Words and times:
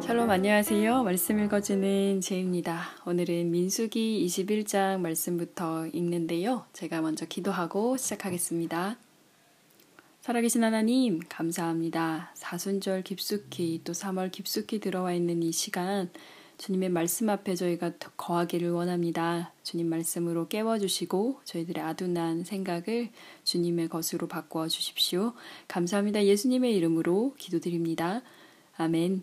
샬롬 0.00 0.30
안녕하세요. 0.30 1.02
말씀 1.02 1.38
읽어주는 1.38 2.20
제입니다. 2.22 2.82
오늘은 3.04 3.50
민수기 3.50 4.24
21장 4.26 5.00
말씀부터 5.00 5.86
읽는데요. 5.88 6.64
제가 6.72 7.02
먼저 7.02 7.26
기도하고 7.26 7.96
시작하겠습니다. 7.98 8.96
살아계신 10.22 10.64
하나님, 10.64 11.20
감사합니다. 11.28 12.30
사순절 12.34 13.02
깊숙이 13.02 13.82
또 13.84 13.92
3월 13.92 14.32
깊숙이 14.32 14.80
들어와 14.80 15.12
있는 15.12 15.42
이 15.42 15.52
시간, 15.52 16.10
주님의 16.58 16.88
말씀 16.88 17.30
앞에 17.30 17.54
저희가 17.54 17.92
거하기를 18.16 18.70
원합니다. 18.70 19.52
주님 19.62 19.88
말씀으로 19.88 20.48
깨워주시고 20.48 21.40
저희들의 21.44 21.82
아둔한 21.82 22.44
생각을 22.44 23.10
주님의 23.44 23.88
것으로 23.88 24.26
바꾸어 24.26 24.68
주십시오. 24.68 25.34
감사합니다. 25.68 26.24
예수님의 26.24 26.74
이름으로 26.76 27.34
기도드립니다. 27.38 28.22
아멘. 28.76 29.22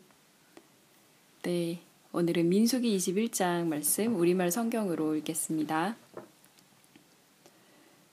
네, 1.44 1.82
오늘은 2.14 2.50
민수기 2.50 2.98
21장 2.98 3.68
말씀 3.68 4.16
우리말 4.16 4.50
성경으로 4.50 5.16
읽겠습니다. 5.18 5.98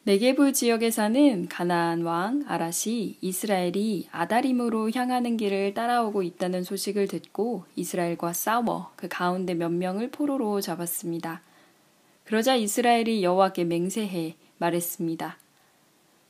네게부 0.05 0.53
지역에 0.53 0.91
사는 0.91 1.47
가나안 1.47 2.03
왕 2.03 2.43
아라시 2.49 3.19
이스라엘이 3.21 4.09
아다림으로 4.11 4.91
향하는 4.91 5.37
길을 5.37 5.75
따라오고 5.75 6.25
있다는 6.25 6.65
소식을 6.65 7.07
듣고 7.07 7.67
이스라엘과 7.77 8.33
싸워 8.33 8.91
그 8.97 9.07
가운데 9.07 9.55
몇 9.55 9.71
명을 9.71 10.11
포로로 10.11 10.61
잡았습니다. 10.61 11.41
그러자 12.25 12.57
이스라엘이 12.57 13.23
여호와께 13.23 13.63
맹세해 13.63 14.35
말했습니다. 14.59 15.39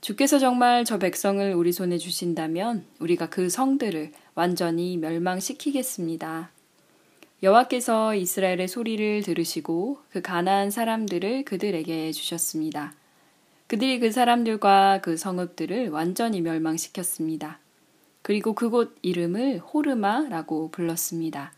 주께서 0.02 0.38
정말 0.38 0.84
저 0.84 0.98
백성을 0.98 1.54
우리 1.54 1.72
손에 1.72 1.96
주신다면 1.96 2.84
우리가 2.98 3.30
그 3.30 3.48
성들을 3.48 4.12
완전히 4.34 4.98
멸망시키겠습니다. 4.98 6.50
여호와께서 7.42 8.16
이스라엘의 8.16 8.68
소리를 8.68 9.22
들으시고 9.22 9.96
그 10.10 10.20
가나안 10.20 10.70
사람들을 10.70 11.46
그들에게 11.46 12.12
주셨습니다. 12.12 12.92
그들이 13.72 14.00
그 14.00 14.12
사람들과 14.12 15.00
그 15.00 15.16
성읍들을 15.16 15.88
완전히 15.88 16.42
멸망시켰습니다. 16.42 17.58
그리고 18.20 18.52
그곳 18.52 18.94
이름을 19.00 19.60
호르마라고 19.60 20.70
불렀습니다. 20.70 21.54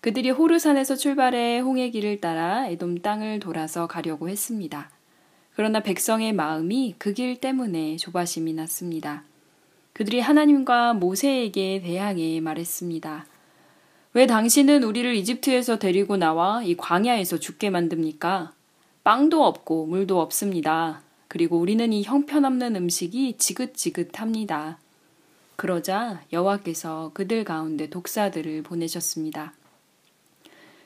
그들이 0.00 0.30
호르산에서 0.30 0.96
출발해 0.96 1.60
홍해 1.60 1.90
길을 1.90 2.20
따라 2.20 2.66
에돔 2.66 3.02
땅을 3.02 3.38
돌아서 3.38 3.86
가려고 3.86 4.28
했습니다. 4.28 4.90
그러나 5.54 5.78
백성의 5.78 6.32
마음이 6.32 6.96
그 6.98 7.14
길 7.14 7.40
때문에 7.40 7.98
조바심이 7.98 8.52
났습니다. 8.54 9.22
그들이 9.92 10.18
하나님과 10.18 10.94
모세에게 10.94 11.82
대항해 11.84 12.40
말했습니다. 12.40 13.26
왜 14.14 14.26
당신은 14.26 14.82
우리를 14.82 15.14
이집트에서 15.14 15.78
데리고 15.78 16.16
나와 16.16 16.64
이 16.64 16.76
광야에서 16.76 17.38
죽게 17.38 17.70
만듭니까? 17.70 18.54
빵도 19.04 19.44
없고 19.44 19.86
물도 19.86 20.20
없습니다. 20.20 21.00
그리고 21.32 21.58
우리는 21.58 21.94
이 21.94 22.02
형편없는 22.02 22.76
음식이 22.76 23.38
지긋지긋합니다. 23.38 24.78
그러자 25.56 26.20
여호와께서 26.30 27.12
그들 27.14 27.44
가운데 27.44 27.88
독사들을 27.88 28.62
보내셨습니다. 28.62 29.54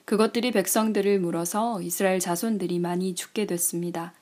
그것들이 0.05 0.53
백성들을 0.53 1.19
물어서 1.19 1.83
이스라엘 1.83 2.21
자손들이 2.21 2.79
많이 2.79 3.17
죽게 3.17 3.47
됐습니다. 3.47 4.13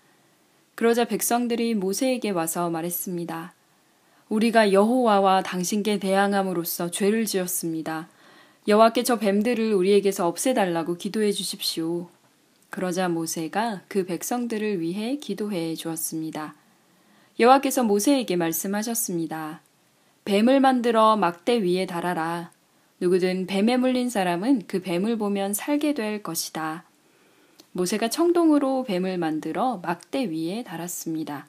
그러자 0.76 1.04
백성들이 1.04 1.74
모세에게 1.74 2.30
와서 2.30 2.70
말했습니다. 2.70 3.52
우리가 4.30 4.72
여호와와 4.72 5.42
당신께 5.42 5.98
대항함으로써 5.98 6.90
죄를 6.90 7.26
지었습니다. 7.26 8.08
여호와께 8.66 9.02
저 9.02 9.18
뱀들을 9.18 9.74
우리에게서 9.74 10.26
없애달라고 10.26 10.96
기도해 10.96 11.32
주십시오. 11.32 12.08
그러자 12.74 13.08
모세가 13.08 13.82
그 13.86 14.04
백성들을 14.04 14.80
위해 14.80 15.14
기도해 15.18 15.76
주었습니다. 15.76 16.56
여호와께서 17.38 17.84
모세에게 17.84 18.34
말씀하셨습니다. 18.34 19.60
뱀을 20.24 20.58
만들어 20.58 21.16
막대 21.16 21.62
위에 21.62 21.86
달아라. 21.86 22.50
누구든 22.98 23.46
뱀에 23.46 23.76
물린 23.76 24.10
사람은 24.10 24.62
그 24.66 24.82
뱀을 24.82 25.18
보면 25.18 25.54
살게 25.54 25.94
될 25.94 26.24
것이다. 26.24 26.82
모세가 27.70 28.10
청동으로 28.10 28.82
뱀을 28.82 29.18
만들어 29.18 29.78
막대 29.80 30.28
위에 30.28 30.64
달았습니다. 30.64 31.46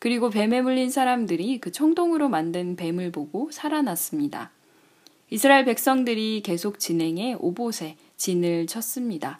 그리고 0.00 0.28
뱀에 0.28 0.60
물린 0.60 0.90
사람들이 0.90 1.60
그 1.60 1.70
청동으로 1.70 2.28
만든 2.28 2.74
뱀을 2.74 3.12
보고 3.12 3.48
살아났습니다. 3.52 4.50
이스라엘 5.30 5.64
백성들이 5.64 6.42
계속 6.44 6.80
진행해 6.80 7.36
오봇에 7.38 7.96
진을 8.16 8.66
쳤습니다. 8.66 9.38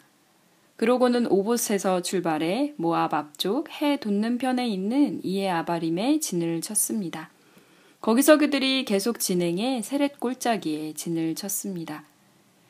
그러고는 0.79 1.27
오봇에서 1.27 2.01
출발해 2.03 2.73
모압 2.77 3.13
앞쪽 3.13 3.69
해 3.69 3.99
돋는 3.99 4.37
편에 4.37 4.65
있는 4.65 5.19
이에 5.25 5.49
아바림에 5.49 6.21
진을 6.21 6.61
쳤습니다. 6.61 7.29
거기서 7.99 8.37
그들이 8.37 8.85
계속 8.85 9.19
진행해 9.19 9.81
세렛 9.81 10.21
골짜기에 10.21 10.93
진을 10.93 11.35
쳤습니다. 11.35 12.05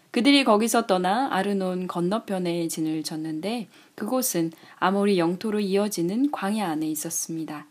그들이 0.09 0.43
거기서 0.43 0.87
떠나 0.87 1.29
아르논 1.31 1.85
건너편에 1.85 2.67
진을 2.67 3.03
쳤는데 3.03 3.67
그곳은 3.93 4.53
아모리 4.77 5.19
영토로 5.19 5.59
이어지는 5.59 6.31
광야 6.31 6.67
안에 6.67 6.87
있었습니다. 6.87 7.67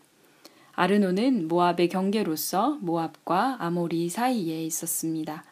아르논은 0.74 1.48
모압의 1.48 1.88
경계로서 1.88 2.78
모압과 2.80 3.56
아모리 3.58 4.08
사이에 4.08 4.64
있었습니다. 4.66 5.42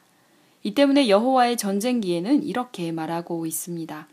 이 0.63 0.75
때문에 0.75 1.09
여호와의 1.09 1.57
전쟁기에는 1.57 2.45
이렇게 2.45 2.93
말하고 2.93 3.47
있습니다. 3.47 4.07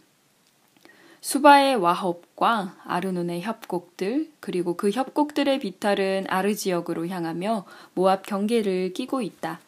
수바의 1.24 1.78
와홉과 1.78 2.76
아르논의 2.84 3.42
협곡들 3.44 4.30
그리고 4.42 4.76
그 4.76 4.92
협곡들의 4.92 5.58
비탈은 5.60 6.26
아르 6.28 6.54
지역으로 6.54 7.08
향하며 7.08 7.64
모압 7.94 8.26
경계를 8.26 8.92
끼고 8.92 9.22
있다. 9.22 9.62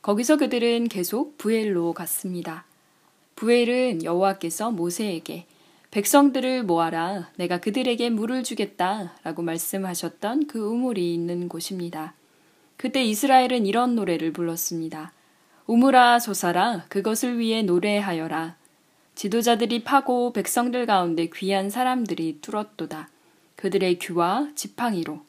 거기서 0.00 0.38
그들은 0.38 0.88
계속 0.88 1.36
부엘로 1.36 1.92
갔습니다. 1.92 2.64
부엘은 3.36 4.02
여호와께서 4.02 4.70
모세에게 4.70 5.44
백성들을 5.90 6.62
모아라 6.62 7.28
내가 7.36 7.58
그들에게 7.58 8.08
물을 8.08 8.42
주겠다라고 8.42 9.42
말씀하셨던 9.42 10.46
그 10.46 10.58
우물이 10.58 11.12
있는 11.12 11.50
곳입니다. 11.50 12.14
그때 12.78 13.04
이스라엘은 13.04 13.66
이런 13.66 13.94
노래를 13.94 14.32
불렀습니다. 14.32 15.12
우물아 15.66 16.18
솟아라 16.18 16.86
그것을 16.88 17.38
위해 17.38 17.60
노래하여라 17.60 18.56
지도자들이 19.18 19.82
파고 19.82 20.32
백성들 20.32 20.86
가운데 20.86 21.28
귀한 21.34 21.70
사람들이 21.70 22.38
뚫었도다. 22.40 23.08
그들의 23.56 23.98
귀와 23.98 24.50
지팡이로. 24.54 25.22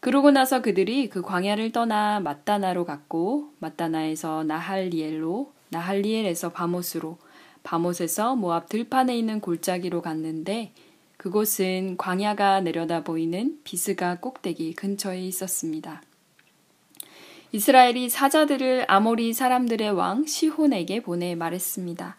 그러고 0.00 0.30
나서 0.30 0.62
그들이 0.62 1.10
그 1.10 1.20
광야를 1.20 1.72
떠나 1.72 2.20
마따나로 2.20 2.86
갔고 2.86 3.52
마따나에서 3.58 4.44
나할리엘로 4.44 5.52
나할리엘에서 5.68 6.52
바못으로 6.52 7.18
바못에서 7.64 8.34
모압 8.34 8.70
들판에 8.70 9.14
있는 9.14 9.40
골짜기로 9.42 10.00
갔는데 10.00 10.72
그곳은 11.18 11.98
광야가 11.98 12.62
내려다 12.62 13.04
보이는 13.04 13.58
비스가 13.62 14.20
꼭대기 14.20 14.72
근처에 14.72 15.20
있었습니다. 15.20 16.00
이스라엘이 17.52 18.08
사자들을 18.08 18.86
아모리 18.88 19.34
사람들의 19.34 19.90
왕 19.90 20.24
시혼에게 20.24 21.02
보내 21.02 21.34
말했습니다. 21.34 22.16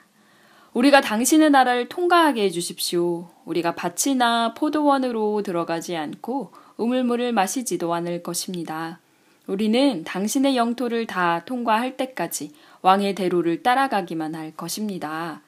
우리가 0.77 1.01
당신의 1.01 1.49
나라를 1.49 1.89
통과하게 1.89 2.43
해주십시오. 2.43 3.27
우리가 3.45 3.73
밭이나 3.73 4.53
포도원으로 4.53 5.41
들어가지 5.41 5.95
않고 5.95 6.51
우물물을 6.77 7.33
마시지도 7.33 7.95
않을 7.95 8.21
것입니다. 8.21 8.99
우리는 9.47 10.03
당신의 10.03 10.55
영토를 10.55 11.07
다 11.07 11.43
통과할 11.45 11.97
때까지 11.97 12.51
왕의 12.83 13.15
대로를 13.15 13.63
따라가기만 13.63 14.35
할 14.35 14.51
것입니다. 14.51 15.41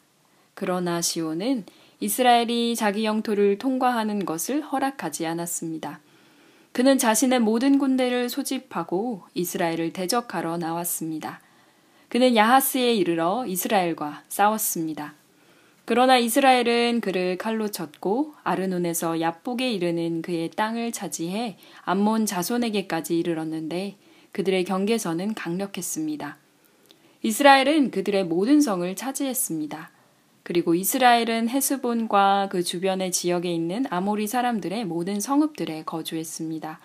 그러나 0.56 1.00
시온은 1.00 1.64
이스라엘이 2.00 2.76
자기 2.76 3.06
영토를 3.06 3.60
통과하는 3.60 4.26
것을 4.26 4.64
허락하지 4.64 5.28
않았습니다. 5.28 6.00
그는 6.72 6.98
자신의 6.98 7.42
모든 7.42 7.78
군대를 7.78 8.30
소집하고 8.30 9.22
이스라엘을 9.36 9.94
대적하러 9.94 10.58
나왔습니다. 10.58 11.40
그는 12.08 12.36
야하스에 12.36 12.96
이르러 12.96 13.46
이스라엘과 13.46 14.24
싸웠습니다. 14.28 15.19
그러나 15.90 16.20
이스라엘은 16.20 17.02
그를 17.02 17.36
칼로 17.40 17.72
쳤고 17.72 18.36
아르논에서 18.44 19.22
야복에 19.22 19.72
이르는 19.72 20.22
그의 20.22 20.52
땅을 20.52 20.92
차지해 20.92 21.58
암몬 21.82 22.28
자손에게까지 22.28 23.18
이르렀는데 23.18 23.96
그들의 24.32 24.66
경계선은 24.66 25.34
강력했습니다. 25.34 26.38
이스라엘은 27.24 27.90
그들의 27.90 28.26
모든 28.26 28.62
성을 28.62 28.96
차지했습니다. 28.96 29.90
그리고 30.44 30.76
이스라엘은 30.76 31.50
헤스본과 31.50 32.50
그 32.52 32.62
주변의 32.62 33.12
지역에 33.12 33.52
있는 33.52 33.86
아모리 33.90 34.28
사람들의 34.28 34.86
모든 34.86 35.20
성읍들에 35.20 35.86
거주했습니다. 35.88 36.80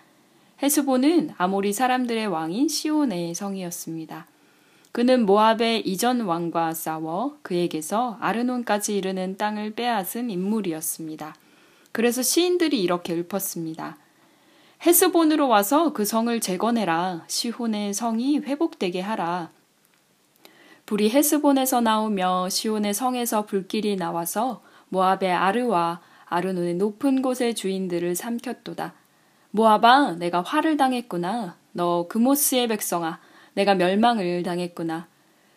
헤스본은 0.63 1.33
아모리 1.37 1.75
사람들의 1.75 2.27
왕인 2.29 2.69
시온의 2.69 3.35
성이었습니다. 3.35 4.29
그는 4.95 5.27
모압의 5.27 5.81
이전 5.89 6.21
왕과 6.21 6.73
싸워 6.73 7.37
그에게서 7.43 8.17
아르논까지 8.21 8.97
이르는 8.97 9.37
땅을 9.37 9.75
빼앗은 9.75 10.31
인물이었습니다. 10.31 11.35
그래서 11.91 12.23
시인들이 12.23 12.81
이렇게 12.81 13.13
읊었습니다. 13.13 13.97
헤스본으로 14.87 15.49
와서 15.49 15.93
그 15.93 16.05
성을 16.05 16.39
재건해라. 16.39 17.25
시혼의 17.27 17.93
성이 17.93 18.39
회복되게 18.39 19.01
하라. 19.01 19.51
불이 20.87 21.11
헤스본에서 21.11 21.81
나오며 21.81 22.49
시온의 22.49 22.95
성에서 22.95 23.47
불길이 23.47 23.97
나와서 23.97 24.63
모압의 24.91 25.33
아르와 25.33 26.03
아르논의 26.27 26.75
높은 26.75 27.21
곳의 27.21 27.57
주인들을 27.57 28.15
삼켰도다. 28.15 28.95
모압아, 29.51 30.13
내가 30.21 30.43
화를 30.43 30.77
당했구나. 30.77 31.57
너 31.73 32.07
그모스의 32.07 32.69
백성아, 32.69 33.19
내가 33.55 33.75
멸망을 33.75 34.43
당했구나. 34.43 35.09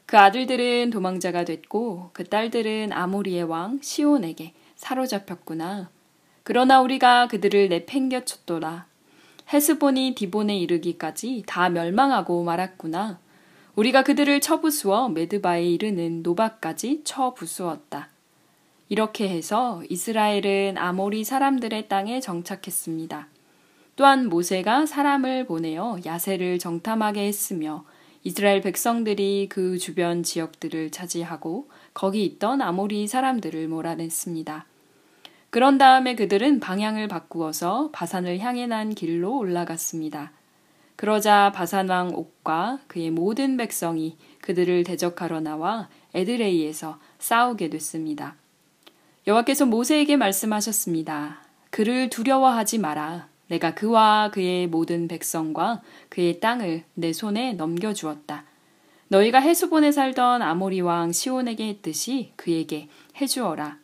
그 0.06 0.18
아들들은 0.18 0.90
도망자가 0.90 1.44
됐고 1.44 2.12
그 2.14 2.24
딸들은 2.24 2.94
아모리의 2.94 3.44
왕 3.44 3.80
시온에게 3.82 4.54
사로잡혔구나. 4.76 5.90
그러나 6.44 6.80
우리가 6.82 7.28
그들을 7.28 7.68
내팽겨쳤도라. 7.68 8.86
헤스본이 9.54 10.16
디본에 10.16 10.58
이르기까지 10.58 11.44
다 11.46 11.70
멸망하고 11.70 12.44
말았구나. 12.44 13.20
우리가 13.76 14.04
그들을 14.04 14.40
쳐부수어 14.42 15.10
메드바에 15.10 15.66
이르는 15.66 16.24
노바까지 16.24 17.02
쳐부수었다. 17.04 18.10
이렇게 18.90 19.28
해서 19.30 19.84
이스라엘은 19.90 20.78
아모리 20.78 21.24
사람들의 21.24 21.90
땅에 21.90 22.20
정착했습니다. 22.20 23.28
또한 23.98 24.30
모세가 24.30 24.86
사람을 24.86 25.48
보내어 25.48 25.98
야세를 26.06 26.60
정탐하게 26.60 27.26
했으며 27.26 27.84
이스라엘 28.24 28.62
백성들이 28.62 29.48
그 29.50 29.80
주변 29.80 30.22
지역들을 30.22 30.92
차지하고 30.92 31.68
거기 31.96 32.24
있던 32.24 32.62
아모리 32.62 33.08
사람들을 33.08 33.68
몰아냈습니다. 33.68 34.66
그런 35.50 35.80
다음에 35.80 36.16
그들은 36.16 36.60
방향을 36.60 37.08
바꾸어서 37.08 37.90
바산을 37.92 38.38
향해 38.38 38.68
난 38.68 38.94
길로 38.94 39.36
올라갔습니다. 39.36 40.32
그러자 40.96 41.52
바산왕 41.56 42.14
옥과 42.14 42.80
그의 42.86 43.10
모든 43.10 43.58
백성이 43.58 44.16
그들을 44.42 44.84
대적하러 44.84 45.40
나와 45.40 45.90
에드레이에서 46.14 47.00
싸우게 47.18 47.72
됐습니다. 47.72 48.36
여호와께서 49.26 49.66
모세에게 49.66 50.18
말씀하셨습니다. 50.18 51.42
그를 51.72 52.12
두려워하지 52.12 52.78
마라. 52.78 53.28
내가 53.48 53.74
그와 53.74 54.32
그의 54.32 54.68
모든 54.68 55.08
백성과 55.08 55.82
그의 56.10 56.40
땅을 56.40 56.84
내 56.94 57.14
손에 57.14 57.54
넘겨주었다. 57.54 58.44
너희가 59.10 59.40
해수본에 59.40 59.92
살던 59.92 60.42
아모리 60.42 60.82
왕 60.82 61.12
시온에게 61.12 61.68
했듯이 61.68 62.34
그에게 62.36 62.90
해주어라. 63.20 63.78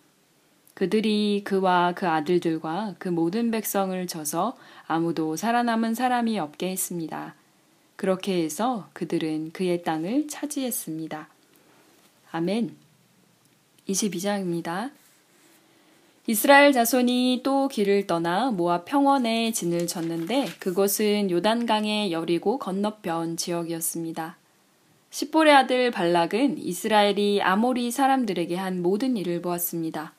그들이 0.73 1.43
그와 1.45 1.93
그 1.93 2.07
아들들과 2.07 2.95
그 2.97 3.07
모든 3.07 3.51
백성을 3.51 4.05
져서 4.07 4.57
아무도 4.87 5.35
살아남은 5.35 5.93
사람이 5.93 6.39
없게 6.39 6.71
했습니다. 6.71 7.35
그렇게 7.95 8.43
해서 8.43 8.89
그들은 8.93 9.51
그의 9.51 9.83
땅을 9.83 10.27
차지했습니다. 10.27 11.29
아멘. 12.31 12.75
22장입니다. 13.87 14.91
이스라엘 16.25 16.71
자손이 16.71 17.41
또 17.43 17.67
길을 17.67 18.07
떠나 18.07 18.49
모압 18.49 18.85
평원에 18.85 19.51
진을 19.51 19.87
쳤는데 19.87 20.45
그곳은 20.59 21.29
요단강의 21.29 22.13
여리고 22.13 22.57
건너편 22.59 23.35
지역이었습니다. 23.35 24.37
십볼의 25.09 25.53
아들 25.53 25.91
발락은 25.91 26.59
이스라엘이 26.59 27.41
아모리 27.41 27.91
사람들에게 27.91 28.55
한 28.55 28.81
모든 28.81 29.17
일을 29.17 29.41
보았습니다. 29.41 30.13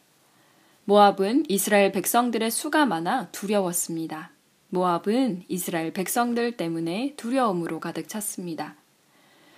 모압은 0.84 1.44
이스라엘 1.48 1.90
백성들의 1.90 2.50
수가 2.50 2.84
많아 2.84 3.30
두려웠습니다. 3.32 4.30
모압은 4.68 5.44
이스라엘 5.48 5.94
백성들 5.94 6.58
때문에 6.58 7.14
두려움으로 7.16 7.80
가득 7.80 8.10
찼습니다. 8.10 8.76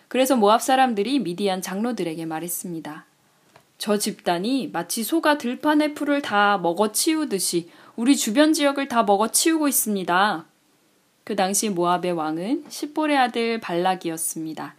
그래서 0.07 0.37
모압 0.37 0.63
사람들이 0.63 1.19
미디안 1.19 1.61
장로들에게 1.61 2.25
말했습니다. 2.25 3.06
저 3.79 3.99
집단이 3.99 4.71
마치 4.73 5.03
소가 5.03 5.39
들판의 5.39 5.95
풀을 5.95 6.23
다 6.23 6.59
먹어치우듯이 6.59 7.71
우리 7.97 8.17
주변 8.17 8.53
지역을 8.53 8.89
다 8.89 9.03
먹어치우고 9.03 9.69
있습니다. 9.69 10.47
그 11.25 11.37
당시 11.37 11.69
모압의 11.69 12.13
왕은 12.13 12.65
십볼의 12.69 13.17
아들 13.17 13.61
발락이었습니다. 13.61 14.75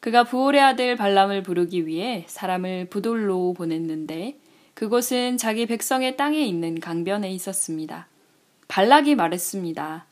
그가 0.00 0.24
부올의 0.24 0.60
아들 0.60 0.96
발람을 0.96 1.42
부르기 1.42 1.86
위해 1.86 2.24
사람을 2.28 2.86
부돌로 2.86 3.52
보냈는데 3.54 4.38
그곳은 4.74 5.36
자기 5.36 5.66
백성의 5.66 6.16
땅에 6.16 6.44
있는 6.44 6.80
강변에 6.80 7.30
있었습니다. 7.32 8.06
발락이 8.68 9.14
말했습니다. 9.14 10.06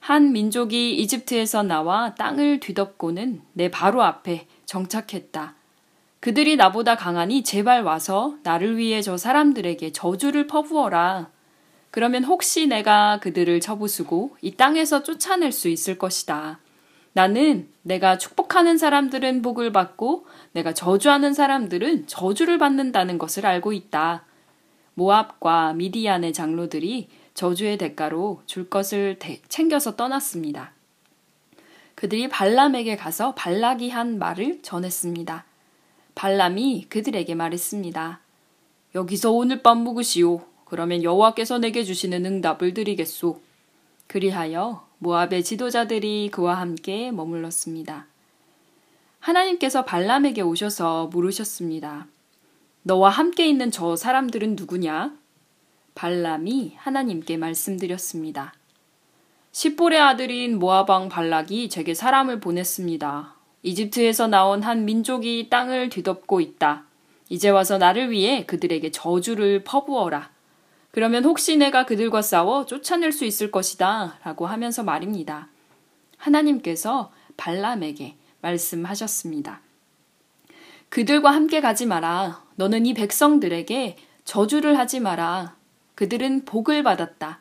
한 0.00 0.32
민족이 0.32 0.96
이집트에서 0.96 1.62
나와 1.62 2.14
땅을 2.16 2.60
뒤덮고는 2.60 3.42
내 3.52 3.70
바로 3.70 4.02
앞에 4.02 4.46
정착했다. 4.66 5.54
그들이 6.22 6.54
나보다 6.54 6.94
강하니 6.94 7.42
제발 7.42 7.82
와서 7.82 8.36
나를 8.44 8.76
위해 8.76 9.02
저 9.02 9.16
사람들에게 9.16 9.90
저주를 9.90 10.46
퍼부어라. 10.46 11.28
그러면 11.90 12.22
혹시 12.22 12.68
내가 12.68 13.18
그들을 13.18 13.58
쳐부수고 13.58 14.36
이 14.40 14.54
땅에서 14.54 15.02
쫓아낼 15.02 15.50
수 15.50 15.68
있을 15.68 15.98
것이다. 15.98 16.60
나는 17.12 17.68
내가 17.82 18.18
축복하는 18.18 18.78
사람들은 18.78 19.42
복을 19.42 19.72
받고 19.72 20.24
내가 20.52 20.72
저주하는 20.72 21.34
사람들은 21.34 22.06
저주를 22.06 22.56
받는다는 22.56 23.18
것을 23.18 23.44
알고 23.44 23.72
있다. 23.72 24.24
모압과 24.94 25.72
미디안의 25.72 26.32
장로들이 26.32 27.08
저주의 27.34 27.76
대가로 27.76 28.42
줄 28.46 28.70
것을 28.70 29.18
챙겨서 29.48 29.96
떠났습니다. 29.96 30.70
그들이 31.96 32.28
발람에게 32.28 32.94
가서 32.94 33.34
발락이 33.34 33.90
한 33.90 34.20
말을 34.20 34.62
전했습니다. 34.62 35.46
발람이 36.14 36.86
그들에게 36.88 37.34
말했습니다. 37.34 38.20
여기서 38.94 39.32
오늘 39.32 39.62
밤 39.62 39.78
묵으시오. 39.78 40.42
그러면 40.64 41.02
여호와께서 41.02 41.58
내게 41.58 41.84
주시는 41.84 42.24
응답을 42.24 42.74
드리겠소. 42.74 43.40
그리하여 44.06 44.86
모압의 44.98 45.44
지도자들이 45.44 46.30
그와 46.30 46.54
함께 46.54 47.10
머물렀습니다. 47.10 48.06
하나님께서 49.20 49.84
발람에게 49.84 50.42
오셔서 50.42 51.08
물으셨습니다. 51.08 52.06
너와 52.82 53.10
함께 53.10 53.46
있는 53.46 53.70
저 53.70 53.96
사람들은 53.96 54.56
누구냐? 54.56 55.14
발람이 55.94 56.74
하나님께 56.76 57.36
말씀드렸습니다. 57.36 58.54
십볼의 59.52 60.00
아들인 60.00 60.58
모아방 60.58 61.08
발락이 61.08 61.68
제게 61.68 61.94
사람을 61.94 62.40
보냈습니다. 62.40 63.34
이집트에서 63.62 64.26
나온 64.26 64.62
한 64.62 64.84
민족이 64.84 65.48
땅을 65.50 65.88
뒤덮고 65.88 66.40
있다. 66.40 66.84
이제 67.28 67.48
와서 67.48 67.78
나를 67.78 68.10
위해 68.10 68.44
그들에게 68.44 68.90
저주를 68.90 69.64
퍼부어라. 69.64 70.30
그러면 70.90 71.24
혹시 71.24 71.56
내가 71.56 71.86
그들과 71.86 72.20
싸워 72.20 72.66
쫓아낼 72.66 73.12
수 73.12 73.24
있을 73.24 73.50
것이다. 73.50 74.18
라고 74.24 74.46
하면서 74.46 74.82
말입니다. 74.82 75.48
하나님께서 76.18 77.10
발람에게 77.36 78.16
말씀하셨습니다. 78.42 79.60
그들과 80.90 81.30
함께 81.30 81.62
가지 81.62 81.86
마라. 81.86 82.44
너는 82.56 82.84
이 82.84 82.92
백성들에게 82.92 83.96
저주를 84.24 84.78
하지 84.78 85.00
마라. 85.00 85.56
그들은 85.94 86.44
복을 86.44 86.82
받았다. 86.82 87.40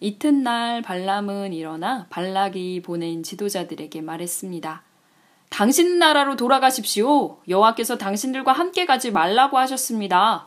이튿날 0.00 0.80
발람은 0.82 1.52
일어나 1.52 2.06
발락이 2.08 2.80
보낸 2.82 3.22
지도자들에게 3.22 4.00
말했습니다. 4.00 4.82
당신 5.52 5.98
나라로 5.98 6.36
돌아가십시오. 6.36 7.36
여호와께서 7.46 7.98
당신들과 7.98 8.52
함께 8.52 8.86
가지 8.86 9.10
말라고 9.10 9.58
하셨습니다. 9.58 10.46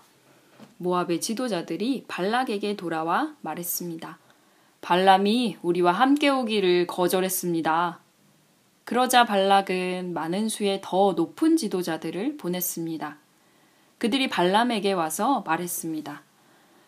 모압의 0.78 1.22
지도자들이 1.22 2.06
발락에게 2.08 2.76
돌아와 2.76 3.36
말했습니다. 3.42 4.18
발람이 4.82 5.58
우리와 5.62 5.92
함께 5.92 6.30
오기를 6.30 6.88
거절했습니다. 6.88 8.00
그러자 8.84 9.26
발락은 9.26 10.12
많은 10.16 10.50
수의 10.50 10.82
더 10.84 11.14
높은 11.14 11.56
지도자들을 11.56 12.38
보냈습니다. 12.38 13.18
그들이 14.00 14.28
발람에게 14.28 14.94
와서 14.94 15.44
말했습니다. 15.46 16.24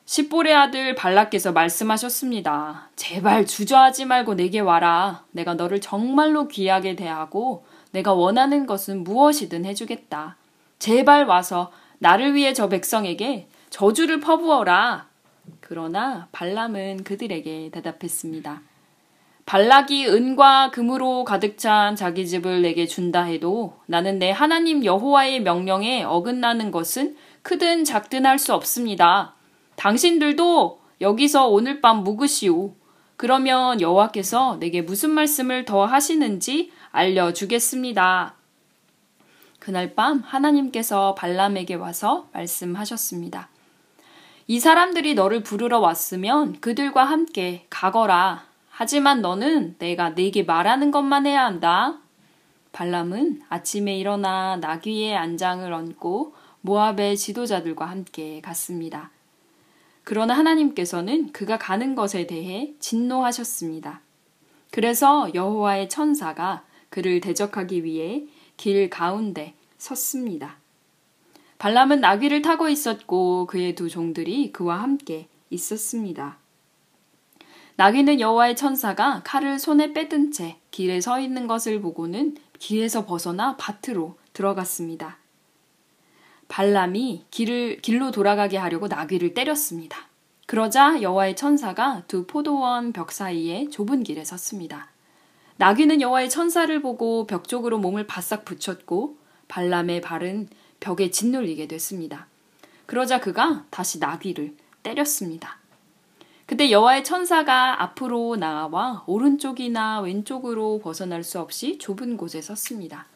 십볼의 0.05 0.55
아들 0.55 0.95
발락께서 0.95 1.51
말씀하셨습니다. 1.51 2.89
제발 2.95 3.45
주저하지 3.45 4.05
말고 4.05 4.33
내게 4.33 4.59
와라. 4.59 5.23
내가 5.31 5.53
너를 5.53 5.81
정말로 5.81 6.47
귀하게 6.47 6.95
대하고 6.95 7.63
내가 7.91 8.13
원하는 8.13 8.65
것은 8.65 9.03
무엇이든 9.03 9.65
해주겠다. 9.65 10.35
제발 10.79 11.25
와서 11.25 11.71
나를 11.99 12.35
위해 12.35 12.53
저 12.53 12.69
백성에게 12.69 13.47
저주를 13.69 14.19
퍼부어라. 14.19 15.07
그러나 15.61 16.27
발람은 16.31 17.03
그들에게 17.03 17.69
대답했습니다. 17.71 18.61
발락이 19.45 20.07
은과 20.07 20.71
금으로 20.71 21.23
가득 21.23 21.57
찬 21.57 21.95
자기 21.95 22.27
집을 22.27 22.61
내게 22.61 22.85
준다 22.85 23.23
해도 23.23 23.77
나는 23.85 24.19
내 24.19 24.29
하나님 24.29 24.83
여호와의 24.83 25.41
명령에 25.41 26.03
어긋나는 26.03 26.69
것은 26.69 27.15
크든 27.43 27.85
작든 27.85 28.25
할 28.25 28.39
수 28.39 28.53
없습니다. 28.53 29.35
당신들도 29.77 30.79
여기서 30.99 31.47
오늘 31.47 31.79
밤 31.79 32.03
묵으시오. 32.03 32.73
그러면 33.15 33.79
여호와께서 33.79 34.57
내게 34.59 34.81
무슨 34.81 35.11
말씀을 35.11 35.63
더 35.63 35.85
하시는지 35.85 36.71
알려주겠습니다. 36.91 38.35
그날 39.59 39.95
밤 39.95 40.19
하나님께서 40.19 41.15
발람에게 41.15 41.75
와서 41.75 42.29
말씀하셨습니다. 42.33 43.49
이 44.47 44.59
사람들이 44.59 45.13
너를 45.13 45.43
부르러 45.43 45.79
왔으면 45.79 46.59
그들과 46.61 47.03
함께 47.03 47.65
가거라. 47.69 48.45
하지만 48.69 49.21
너는 49.21 49.75
내가 49.79 50.11
네게 50.11 50.43
말하는 50.43 50.91
것만 50.91 51.25
해야 51.25 51.43
한다. 51.43 51.97
발람은 52.71 53.41
아침에 53.49 53.97
일어나 53.97 54.57
나귀의 54.57 55.17
안장을 55.17 55.73
얹고 55.73 56.35
모압의 56.61 57.17
지도자들과 57.17 57.85
함께 57.85 58.39
갔습니다. 58.41 59.09
그러나 60.03 60.37
하나님께서는 60.37 61.33
그가 61.33 61.57
가는 61.57 61.95
것에 61.95 62.27
대해 62.27 62.73
진노하셨습니다. 62.79 63.99
그래서 64.71 65.29
여호와의 65.33 65.89
천사가 65.89 66.63
그를 66.89 67.21
대적하기 67.21 67.83
위해 67.83 68.25
길 68.55 68.89
가운데 68.89 69.53
섰습니다. 69.77 70.57
발람은 71.59 72.01
나귀를 72.01 72.41
타고 72.41 72.69
있었고 72.69 73.47
그의 73.47 73.75
두 73.75 73.89
종들이 73.89 74.51
그와 74.51 74.81
함께 74.81 75.27
있었습니다. 75.49 76.37
나귀는 77.77 78.19
여호와의 78.19 78.55
천사가 78.55 79.21
칼을 79.23 79.59
손에 79.59 79.93
빼든 79.93 80.31
채 80.31 80.57
길에 80.71 80.99
서 80.99 81.19
있는 81.19 81.47
것을 81.47 81.79
보고는 81.79 82.37
길에서 82.59 83.05
벗어나 83.05 83.55
밭으로 83.57 84.17
들어갔습니다. 84.33 85.17
발람이 86.47 87.25
길을 87.29 87.81
길로 87.81 88.11
돌아가게 88.11 88.57
하려고 88.57 88.87
나귀를 88.87 89.33
때렸습니다. 89.33 90.07
그러자 90.47 91.01
여호와의 91.01 91.35
천사가 91.35 92.03
두 92.07 92.25
포도원 92.25 92.93
벽 92.93 93.11
사이에 93.11 93.69
좁은 93.69 94.03
길에 94.03 94.23
섰습니다. 94.23 94.89
나귀는 95.57 96.01
여호와의 96.01 96.29
천사를 96.29 96.81
보고 96.81 97.25
벽 97.25 97.47
쪽으로 97.47 97.79
몸을 97.79 98.05
바싹 98.05 98.45
붙였고 98.45 99.17
발람의 99.47 100.01
발은 100.01 100.49
벽에 100.79 101.09
짓눌리게 101.09 101.67
됐습니다. 101.67 102.27
그러자 102.85 103.19
그가 103.19 103.65
다시 103.71 103.99
나귀를 103.99 104.55
때렸습니다. 104.83 105.57
그때 106.45 106.71
여호와의 106.71 107.03
천사가 107.03 107.81
앞으로 107.81 108.37
나와 108.37 109.03
오른쪽이나 109.07 109.99
왼쪽으로 110.01 110.79
벗어날 110.79 111.23
수 111.23 111.39
없이 111.39 111.77
좁은 111.77 112.17
곳에 112.17 112.41
섰습니다. 112.41 113.07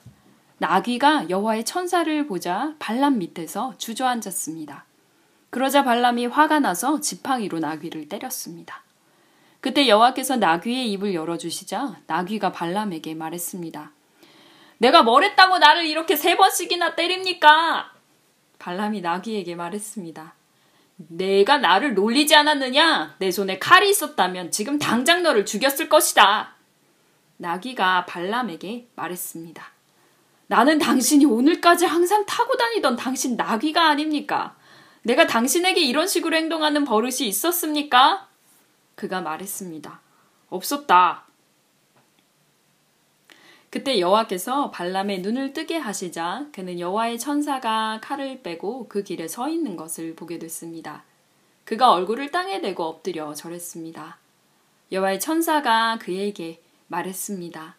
나귀가 0.57 1.29
여호와의 1.29 1.63
천사를 1.63 2.27
보자 2.27 2.75
발람 2.79 3.19
밑에서 3.19 3.75
주저앉았습니다. 3.77 4.85
그러자 5.49 5.83
발람이 5.83 6.25
화가 6.25 6.59
나서 6.59 6.99
지팡이로 6.99 7.59
나귀를 7.59 8.09
때렸습니다. 8.09 8.83
그때 9.61 9.87
여호와께서 9.87 10.37
나귀의 10.37 10.91
입을 10.93 11.13
열어주시자 11.13 12.01
나귀가 12.07 12.51
발람에게 12.51 13.13
말했습니다. 13.13 13.91
내가 14.79 15.03
뭘 15.03 15.23
했다고 15.23 15.59
나를 15.59 15.85
이렇게 15.85 16.15
세 16.15 16.35
번씩이나 16.35 16.95
때립니까? 16.95 17.91
발람이 18.57 19.01
나귀에게 19.01 19.53
말했습니다. 19.55 20.33
내가 20.95 21.59
나를 21.59 21.93
놀리지 21.93 22.35
않았느냐? 22.35 23.15
내 23.19 23.29
손에 23.29 23.59
칼이 23.59 23.89
있었다면 23.91 24.49
지금 24.49 24.79
당장 24.79 25.21
너를 25.21 25.45
죽였을 25.45 25.87
것이다. 25.87 26.55
나귀가 27.37 28.05
발람에게 28.07 28.89
말했습니다. 28.95 29.63
나는 30.47 30.79
당신이 30.79 31.25
오늘까지 31.25 31.85
항상 31.85 32.25
타고 32.25 32.57
다니던 32.57 32.95
당신 32.95 33.35
나귀가 33.35 33.87
아닙니까? 33.89 34.55
내가 35.03 35.27
당신에게 35.27 35.81
이런 35.81 36.07
식으로 36.07 36.35
행동하는 36.35 36.83
버릇이 36.83 37.27
있었습니까? 37.27 38.27
그가 39.01 39.19
말했습니다. 39.21 39.99
없었다. 40.49 41.25
그때 43.71 43.99
여호와께서 43.99 44.69
발람의 44.69 45.21
눈을 45.21 45.53
뜨게 45.53 45.77
하시자 45.77 46.45
그는 46.51 46.79
여호와의 46.79 47.17
천사가 47.17 47.99
칼을 48.03 48.43
빼고 48.43 48.87
그 48.89 49.01
길에 49.01 49.27
서 49.27 49.49
있는 49.49 49.75
것을 49.75 50.13
보게 50.15 50.37
됐습니다. 50.37 51.03
그가 51.63 51.91
얼굴을 51.91 52.29
땅에 52.29 52.61
대고 52.61 52.83
엎드려 52.83 53.33
절했습니다. 53.33 54.19
여호와의 54.91 55.19
천사가 55.19 55.97
그에게 55.99 56.61
말했습니다. 56.85 57.75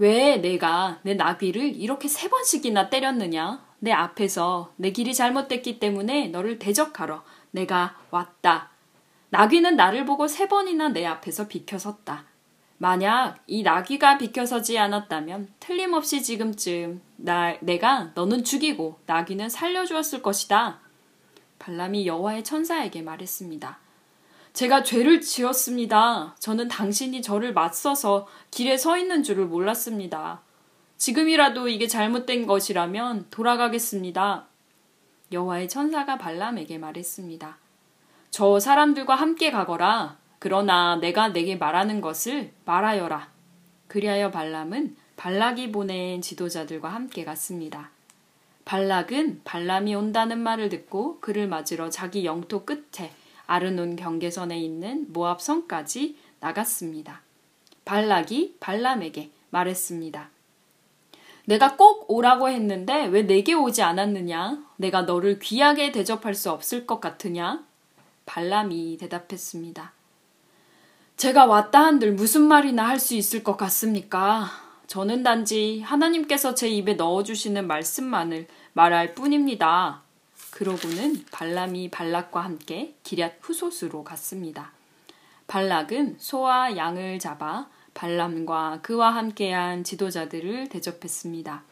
왜 0.00 0.36
내가 0.36 0.98
내 1.00 1.14
나귀를 1.14 1.76
이렇게 1.76 2.08
세 2.08 2.28
번씩이나 2.28 2.90
때렸느냐? 2.90 3.64
내 3.78 3.90
앞에서 3.90 4.70
내 4.76 4.90
길이 4.90 5.14
잘못됐기 5.14 5.78
때문에 5.78 6.28
너를 6.28 6.58
대적하러 6.58 7.24
내가 7.52 7.96
왔다. 8.10 8.71
나귀는 9.32 9.76
나를 9.76 10.04
보고 10.04 10.28
세 10.28 10.46
번이나 10.46 10.90
내 10.90 11.06
앞에서 11.06 11.48
비켜섰다. 11.48 12.26
만약 12.76 13.38
이 13.46 13.62
나귀가 13.62 14.18
비켜서지 14.18 14.78
않았다면 14.78 15.54
틀림없이 15.58 16.22
지금쯤 16.22 17.00
나, 17.16 17.56
내가 17.60 18.10
너는 18.14 18.44
죽이고 18.44 18.98
나귀는 19.06 19.48
살려주었을 19.48 20.20
것이다. 20.20 20.80
발람이 21.58 22.06
여호와의 22.06 22.44
천사에게 22.44 23.00
말했습니다. 23.00 23.78
제가 24.52 24.82
죄를 24.82 25.22
지었습니다. 25.22 26.36
저는 26.38 26.68
당신이 26.68 27.22
저를 27.22 27.54
맞서서 27.54 28.28
길에 28.50 28.76
서 28.76 28.98
있는 28.98 29.22
줄을 29.22 29.46
몰랐습니다. 29.46 30.42
지금이라도 30.98 31.68
이게 31.68 31.86
잘못된 31.86 32.46
것이라면 32.46 33.28
돌아가겠습니다. 33.30 34.46
여호와의 35.32 35.70
천사가 35.70 36.18
발람에게 36.18 36.76
말했습니다. 36.76 37.61
저 38.32 38.58
사람들과 38.58 39.14
함께 39.14 39.50
가거라. 39.50 40.16
그러나 40.38 40.96
내가 40.96 41.28
내게 41.28 41.56
말하는 41.56 42.00
것을 42.00 42.50
말하여라. 42.64 43.28
그리하여 43.88 44.30
발람은 44.30 44.96
발락이 45.16 45.70
보낸 45.70 46.22
지도자들과 46.22 46.88
함께 46.88 47.26
갔습니다. 47.26 47.90
발락은 48.64 49.42
발람이 49.44 49.94
온다는 49.94 50.38
말을 50.38 50.70
듣고 50.70 51.20
그를 51.20 51.46
맞으러 51.46 51.90
자기 51.90 52.24
영토 52.24 52.64
끝에 52.64 53.12
아르논 53.46 53.96
경계선에 53.96 54.58
있는 54.58 55.12
모압 55.12 55.42
성까지 55.42 56.16
나갔습니다. 56.40 57.20
발락이 57.84 58.56
발람에게 58.60 59.30
말했습니다. 59.50 60.30
내가 61.44 61.76
꼭 61.76 62.10
오라고 62.10 62.48
했는데 62.48 63.04
왜 63.04 63.26
내게 63.26 63.52
오지 63.52 63.82
않았느냐? 63.82 64.64
내가 64.76 65.02
너를 65.02 65.38
귀하게 65.38 65.92
대접할 65.92 66.34
수 66.34 66.50
없을 66.50 66.86
것 66.86 66.98
같으냐? 66.98 67.62
발람이 68.26 68.96
대답했습니다. 68.98 69.92
제가 71.16 71.46
왔다 71.46 71.84
한들 71.84 72.12
무슨 72.12 72.42
말이나 72.42 72.88
할 72.88 72.98
수 72.98 73.14
있을 73.14 73.44
것 73.44 73.56
같습니까? 73.56 74.50
저는 74.86 75.22
단지 75.22 75.80
하나님께서 75.80 76.54
제 76.54 76.68
입에 76.68 76.94
넣어주시는 76.94 77.66
말씀만을 77.66 78.46
말할 78.72 79.14
뿐입니다. 79.14 80.02
그러고는 80.50 81.24
발람이 81.30 81.90
발락과 81.90 82.40
함께 82.40 82.94
기럇 83.02 83.38
후소스로 83.40 84.04
갔습니다. 84.04 84.72
발락은 85.46 86.16
소와 86.18 86.76
양을 86.76 87.18
잡아 87.18 87.68
발람과 87.94 88.80
그와 88.82 89.14
함께한 89.14 89.84
지도자들을 89.84 90.68
대접했습니다. 90.68 91.62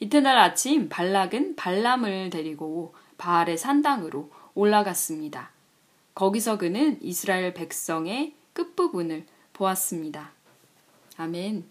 이튿날 0.00 0.38
아침 0.38 0.88
발락은 0.88 1.56
발람을 1.56 2.30
데리고 2.30 2.94
바알의 3.18 3.58
산당으로 3.58 4.30
올라갔습니다. 4.54 5.50
거기서 6.18 6.58
그는 6.58 6.98
이스라엘 7.00 7.54
백성의 7.54 8.34
끝부분을 8.52 9.24
보았습니다. 9.52 10.32
아멘. 11.16 11.64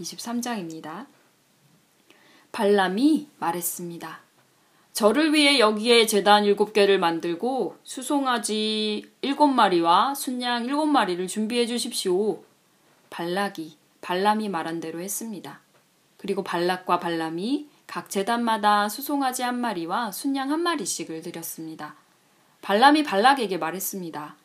23장입니다. 0.00 1.04
발람이 2.52 3.28
말했습니다. 3.38 4.20
저를 4.94 5.34
위해 5.34 5.58
여기에 5.58 6.06
재단 6.06 6.46
일곱 6.46 6.72
개를 6.72 6.98
만들고 6.98 7.76
수송아지 7.82 9.10
일곱 9.20 9.48
마리와 9.48 10.14
순양 10.14 10.64
일곱 10.64 10.86
마리를 10.86 11.26
준비해 11.26 11.66
주십시오. 11.66 12.42
발락이 13.10 13.76
발람이 14.00 14.48
말한 14.48 14.80
대로 14.80 15.00
했습니다. 15.00 15.60
그리고 16.16 16.42
발락과 16.42 16.98
발람이 16.98 17.68
각 17.86 18.08
재단마다 18.08 18.88
수송아지 18.88 19.42
한 19.42 19.60
마리와 19.60 20.12
순양 20.12 20.50
한 20.50 20.62
마리씩을 20.62 21.20
드렸습니다. 21.20 22.05
발람이 22.62 23.02
발락에게 23.04 23.58
말했습니다. 23.58 24.36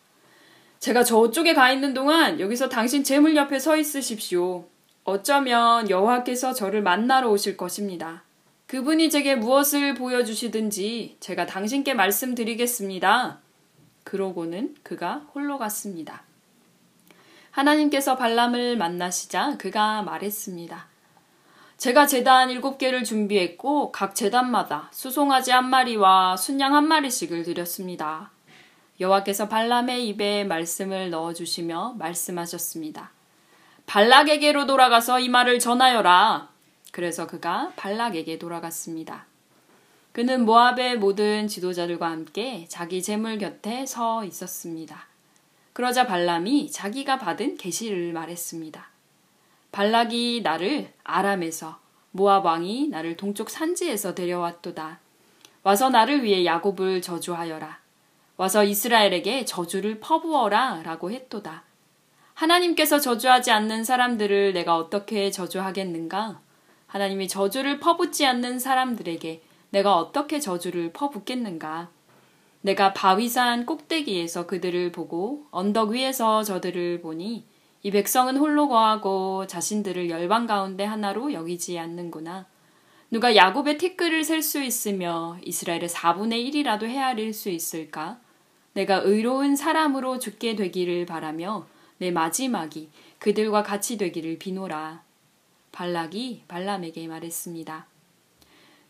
제가 0.79 1.03
저쪽에 1.03 1.53
가 1.53 1.71
있는 1.71 1.93
동안 1.93 2.39
여기서 2.39 2.69
당신 2.69 3.03
재물 3.03 3.35
옆에 3.35 3.59
서 3.59 3.77
있으십시오. 3.77 4.65
어쩌면 5.03 5.89
여호와께서 5.89 6.53
저를 6.53 6.81
만나러 6.81 7.29
오실 7.29 7.57
것입니다. 7.57 8.23
그분이 8.67 9.09
제게 9.09 9.35
무엇을 9.35 9.95
보여주시든지 9.95 11.17
제가 11.19 11.45
당신께 11.45 11.93
말씀드리겠습니다. 11.93 13.39
그러고는 14.03 14.75
그가 14.81 15.25
홀로 15.33 15.57
갔습니다. 15.57 16.23
하나님께서 17.51 18.15
발람을 18.15 18.77
만나시자 18.77 19.57
그가 19.57 20.01
말했습니다. 20.03 20.90
제가 21.81 22.05
재단 22.05 22.51
일곱 22.51 22.77
개를 22.77 23.03
준비했고 23.03 23.91
각 23.91 24.13
재단마다 24.13 24.87
수송아지 24.91 25.49
한 25.49 25.67
마리와 25.67 26.37
순양 26.37 26.75
한 26.75 26.87
마리씩을 26.87 27.41
드렸습니다. 27.41 28.29
여호와께서 28.99 29.49
발람의 29.49 30.07
입에 30.09 30.43
말씀을 30.43 31.09
넣어 31.09 31.33
주시며 31.33 31.95
말씀하셨습니다. 31.97 33.09
발락에게로 33.87 34.67
돌아가서 34.67 35.19
이 35.19 35.29
말을 35.29 35.57
전하여라. 35.57 36.49
그래서 36.91 37.25
그가 37.25 37.73
발락에게 37.75 38.37
돌아갔습니다. 38.37 39.25
그는 40.11 40.45
모압의 40.45 40.99
모든 40.99 41.47
지도자들과 41.47 42.11
함께 42.11 42.67
자기 42.69 43.01
재물 43.01 43.39
곁에 43.39 43.87
서 43.87 44.23
있었습니다. 44.23 45.07
그러자 45.73 46.05
발람이 46.05 46.69
자기가 46.69 47.17
받은 47.17 47.57
계시를 47.57 48.13
말했습니다. 48.13 48.90
발락이 49.71 50.41
나를 50.43 50.91
아람에서 51.03 51.79
모압 52.11 52.45
왕이 52.45 52.89
나를 52.89 53.15
동쪽 53.15 53.49
산지에서 53.49 54.13
데려왔도다. 54.15 54.99
와서 55.63 55.89
나를 55.89 56.23
위해 56.23 56.45
야곱을 56.45 57.01
저주하여라. 57.01 57.79
와서 58.37 58.63
이스라엘에게 58.63 59.45
저주를 59.45 59.99
퍼부어라 59.99 60.81
라고 60.83 61.11
했도다. 61.11 61.63
하나님께서 62.33 62.99
저주하지 62.99 63.51
않는 63.51 63.83
사람들을 63.83 64.53
내가 64.53 64.75
어떻게 64.75 65.29
저주하겠는가? 65.29 66.41
하나님이 66.87 67.27
저주를 67.27 67.79
퍼붓지 67.79 68.25
않는 68.25 68.59
사람들에게 68.59 69.41
내가 69.69 69.95
어떻게 69.95 70.39
저주를 70.39 70.91
퍼붓겠는가? 70.91 71.89
내가 72.61 72.93
바위산 72.93 73.65
꼭대기에서 73.65 74.47
그들을 74.47 74.91
보고 74.91 75.45
언덕 75.51 75.89
위에서 75.89 76.43
저들을 76.43 77.01
보니 77.01 77.45
이 77.83 77.89
백성은 77.89 78.37
홀로 78.37 78.67
거하고 78.67 79.47
자신들을 79.47 80.09
열방 80.09 80.45
가운데 80.45 80.83
하나로 80.83 81.33
여기지 81.33 81.79
않는구나. 81.79 82.45
누가 83.09 83.35
야곱의 83.35 83.77
티끌을 83.77 84.23
셀 84.23 84.41
수 84.41 84.61
있으며 84.61 85.37
이스라엘의 85.43 85.89
4분의 85.89 86.49
1이라도 86.53 86.83
헤아릴 86.83 87.33
수 87.33 87.49
있을까? 87.49 88.19
내가 88.73 88.97
의로운 88.97 89.55
사람으로 89.55 90.19
죽게 90.19 90.55
되기를 90.55 91.05
바라며 91.05 91.65
내 91.97 92.11
마지막이 92.11 92.89
그들과 93.19 93.63
같이 93.63 93.97
되기를 93.97 94.37
비노라. 94.39 95.01
발락이 95.71 96.43
발람에게 96.47 97.07
말했습니다. 97.07 97.87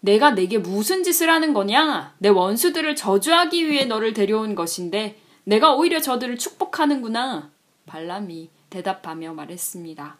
내가 0.02 0.32
내게 0.32 0.58
무슨 0.58 1.04
짓을 1.04 1.30
하는 1.30 1.54
거냐? 1.54 2.16
내 2.18 2.30
원수들을 2.30 2.96
저주하기 2.96 3.70
위해 3.70 3.86
너를 3.86 4.14
데려온 4.14 4.56
것인데 4.56 5.18
내가 5.46 5.76
오히려 5.76 6.00
저들을 6.02 6.38
축복하는구나. 6.38 7.52
발람이 7.86 8.50
대답하며 8.72 9.36
말했습니다. 9.36 10.18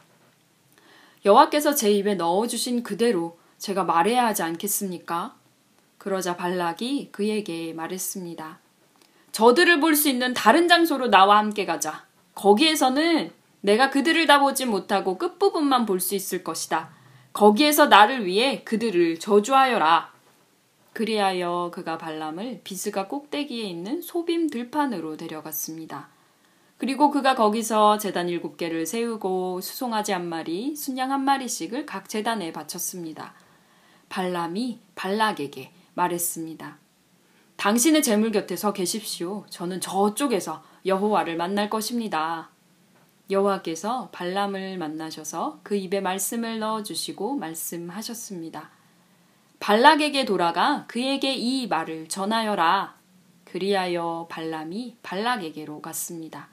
여호와께서 1.26 1.74
제 1.74 1.92
입에 1.92 2.14
넣어주신 2.14 2.84
그대로 2.84 3.40
제가 3.58 3.84
말해야 3.84 4.26
하지 4.28 4.44
않겠습니까? 4.44 5.36
그러자 5.98 6.36
발락이 6.36 7.10
그에게 7.12 7.74
말했습니다. 7.74 8.60
저들을 9.32 9.80
볼 9.80 9.96
수 9.96 10.10
있는 10.10 10.34
다른 10.34 10.68
장소로 10.68 11.10
나와 11.10 11.38
함께 11.38 11.66
가자. 11.66 12.06
거기에서는 12.36 13.32
내가 13.62 13.90
그들을 13.90 14.26
다 14.28 14.40
보지 14.40 14.66
못하고 14.66 15.18
끝부분만 15.18 15.86
볼 15.86 16.00
수 16.00 16.16
있을 16.16 16.44
것이다. 16.44 16.90
거기에서 17.34 17.86
나를 17.88 18.26
위해 18.26 18.64
그들을 18.64 19.20
저주하여라. 19.20 20.12
그리하여 20.94 21.72
그가 21.74 21.98
발람을 21.98 22.62
비스가 22.64 23.08
꼭대기에 23.08 23.64
있는 23.64 24.02
소빔 24.02 24.50
들판으로 24.50 25.16
데려갔습니다. 25.16 26.10
그리고 26.82 27.12
그가 27.12 27.36
거기서 27.36 28.00
재단 28.00 28.28
일곱 28.28 28.58
개를 28.58 28.88
세우고 28.88 29.62
수송아지 29.62 30.14
한 30.14 30.28
마리, 30.28 30.76
순양 30.76 31.12
한 31.12 31.24
마리씩을 31.24 31.86
각 31.86 32.10
재단에 32.10 32.52
바쳤습니다. 32.52 33.36
발람이 34.10 34.80
발락에게 34.96 35.72
말했습니다. 35.94 36.80
당신의 37.58 38.02
재물 38.02 38.32
곁에 38.32 38.56
서 38.56 38.74
계십시오. 38.74 39.46
저는 39.52 39.80
저쪽에서 39.80 40.64
여호와를 40.88 41.38
만날 41.38 41.70
것입니다. 41.70 42.50
여호와께서 43.30 44.10
발람을 44.12 44.80
만나셔서 44.80 45.60
그 45.62 45.76
입에 45.76 46.02
말씀을 46.02 46.58
넣어 46.58 46.82
주시고 46.82 47.36
말씀하셨습니다. 47.36 48.72
발락에게 49.60 50.26
돌아가 50.26 50.86
그에게 50.88 51.36
이 51.36 51.68
말을 51.68 52.08
전하여라. 52.08 52.96
그리하여 53.46 54.26
발람이 54.32 54.98
발락에게로 55.04 55.84
갔습니다. 55.84 56.50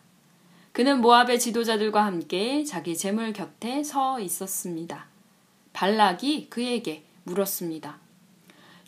그는 0.79 1.01
모압의 1.01 1.41
지도자들과 1.41 2.05
함께 2.05 2.63
자기 2.63 2.97
재물 2.97 3.33
곁에 3.33 3.83
서 3.83 4.21
있었습니다. 4.21 5.07
발락이 5.73 6.47
그에게 6.51 7.03
물었습니다. 7.25 7.99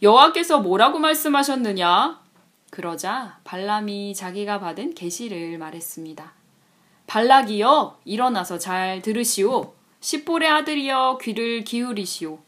여호와께서 0.01 0.61
뭐라고 0.61 1.01
말씀하셨느냐? 1.01 2.21
그러자 2.71 3.41
발람이 3.43 4.15
자기가 4.15 4.61
받은 4.61 4.95
계시를 4.95 5.59
말했습니다. 5.59 6.33
발락이여 7.09 7.99
일어나서 8.05 8.59
잘 8.59 9.03
들으시오. 9.03 9.75
십볼의 9.99 10.49
아들이여 10.49 11.19
귀를 11.21 11.65
기울이시오. 11.65 12.39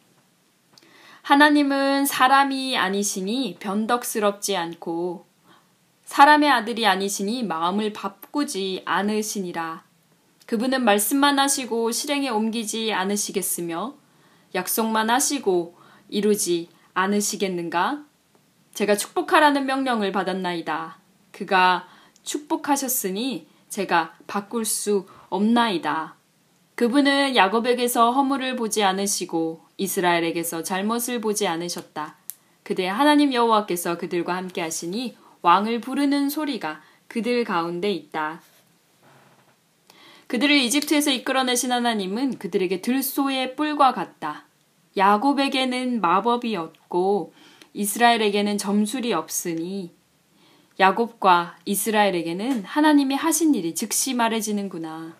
하나님은 1.22 2.06
사람이 2.06 2.78
아니시니 2.78 3.56
변덕스럽지 3.58 4.56
않고 4.56 5.31
사람의 6.12 6.50
아들이 6.50 6.86
아니시니 6.86 7.42
마음을 7.42 7.94
바꾸지 7.94 8.82
않으시니라. 8.84 9.82
그분은 10.44 10.84
말씀만 10.84 11.38
하시고 11.38 11.90
실행에 11.90 12.28
옮기지 12.28 12.92
않으시겠으며 12.92 13.94
약속만 14.54 15.08
하시고 15.08 15.74
이루지 16.10 16.68
않으시겠는가? 16.92 18.04
제가 18.74 18.94
축복하라는 18.94 19.64
명령을 19.64 20.12
받았나이다. 20.12 20.98
그가 21.30 21.88
축복하셨으니 22.22 23.48
제가 23.70 24.12
바꿀 24.26 24.66
수 24.66 25.06
없나이다. 25.30 26.16
그분은 26.74 27.36
야곱에게서 27.36 28.12
허물을 28.12 28.56
보지 28.56 28.82
않으시고 28.84 29.64
이스라엘에게서 29.78 30.62
잘못을 30.62 31.22
보지 31.22 31.46
않으셨다. 31.46 32.16
그대 32.64 32.86
하나님 32.86 33.32
여호와께서 33.32 33.96
그들과 33.96 34.36
함께 34.36 34.60
하시니 34.60 35.21
왕을 35.42 35.80
부르는 35.80 36.30
소리가 36.30 36.80
그들 37.08 37.44
가운데 37.44 37.90
있다. 37.90 38.40
그들을 40.28 40.56
이집트에서 40.56 41.10
이끌어내신 41.10 41.72
하나님은 41.72 42.38
그들에게 42.38 42.80
들소의 42.80 43.54
뿔과 43.54 43.92
같다. 43.92 44.46
야곱에게는 44.96 46.00
마법이 46.00 46.56
없고 46.56 47.34
이스라엘에게는 47.74 48.56
점술이 48.56 49.12
없으니 49.12 49.92
야곱과 50.80 51.58
이스라엘에게는 51.64 52.64
하나님이 52.64 53.14
하신 53.14 53.54
일이 53.54 53.74
즉시 53.74 54.14
말해지는구나. 54.14 55.14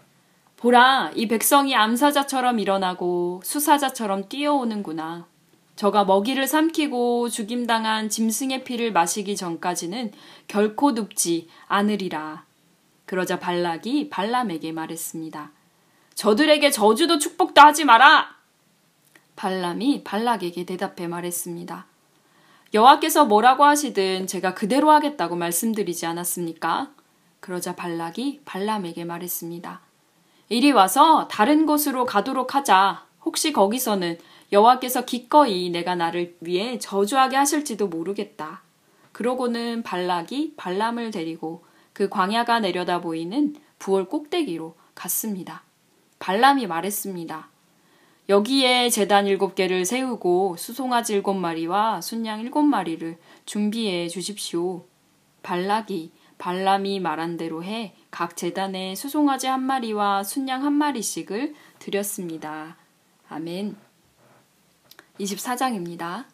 보라, 0.57 1.11
이 1.15 1.29
백성이 1.29 1.75
암사자처럼 1.75 2.59
일어나고 2.59 3.43
수사자처럼 3.45 4.29
뛰어오는구나. 4.29 5.27
저가 5.77 6.05
먹이를 6.05 6.47
삼키고 6.47 7.29
죽임당한 7.29 8.09
짐승의 8.09 8.65
피를 8.65 8.93
마시기 8.93 9.37
전까지는 9.37 10.13
결코 10.47 10.93
눕지 10.93 11.49
않으리라. 11.67 12.45
그러자 13.07 13.39
발락이 13.39 14.11
발람에게 14.11 14.73
말했습니다. 14.73 15.51
저들에게 16.15 16.71
저주도 16.71 17.19
축복도 17.19 17.61
하지 17.61 17.85
마라! 17.85 18.37
발람이 19.35 20.05
발락에게 20.05 20.65
대답해 20.65 21.09
말했습니다. 21.09 21.87
여호와께서 22.75 23.25
뭐라고 23.25 23.65
하시든 23.65 24.27
제가 24.27 24.55
그대로 24.55 24.91
하겠다고 24.91 25.37
말씀드리지 25.37 26.07
않았습니까? 26.07 26.91
그러자 27.41 27.75
발락이 27.75 28.43
발람에게 28.45 29.05
말했습니다. 29.05 29.81
이리 30.49 30.71
와서 30.71 31.29
다른 31.29 31.67
곳으로 31.67 32.05
가도록 32.05 32.55
하자. 32.55 33.05
혹시 33.25 33.53
거기서는 33.53 34.19
여호와께서 34.53 35.05
기꺼이 35.05 35.71
내가 35.71 35.95
나를 35.95 36.37
위해 36.41 36.79
저주하게 36.79 37.37
하실지도 37.37 37.89
모르겠다. 37.89 38.63
그러고는 39.13 39.83
발락이 39.83 40.55
발람을 40.57 41.11
데리고 41.11 41.65
그 41.93 42.09
광야가 42.09 42.61
내려다 42.61 43.01
보이는 43.01 43.57
부월 43.79 44.07
꼭대기로 44.07 44.77
갔습니다. 44.95 45.65
발람이 46.19 46.67
말했습니다. 46.67 47.49
여기에 48.29 48.91
재단 48.91 49.27
일곱 49.27 49.55
개를 49.55 49.85
세우고 49.85 50.57
수송아지 50.59 51.15
일곱 51.15 51.35
마리와 51.35 52.01
순양 52.01 52.41
일곱 52.41 52.63
마리를 52.63 53.19
준비해 53.47 54.09
주십시오. 54.09 54.85
발락이 55.43 56.13
발람이 56.39 57.01
말한 57.01 57.37
대로 57.37 57.65
해 57.65 57.95
각 58.13 58.37
재단에 58.37 58.95
수송아지 58.95 59.47
한 59.47 59.63
마리와 59.63 60.23
순양 60.23 60.63
한 60.65 60.75
마리씩을 60.75 61.55
드렸습니다. 61.79 62.77
아멘. 63.31 63.75
24장입니다. 65.21 66.25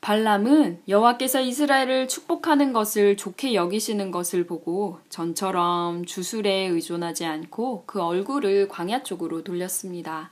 발람은 0.00 0.82
여호와께서 0.86 1.40
이스라엘을 1.40 2.08
축복하는 2.08 2.72
것을 2.72 3.16
좋게 3.16 3.54
여기시는 3.54 4.10
것을 4.10 4.46
보고 4.46 5.00
전처럼 5.08 6.04
주술에 6.04 6.66
의존하지 6.68 7.24
않고 7.24 7.84
그 7.86 8.00
얼굴을 8.00 8.68
광야 8.68 9.02
쪽으로 9.02 9.42
돌렸습니다. 9.42 10.30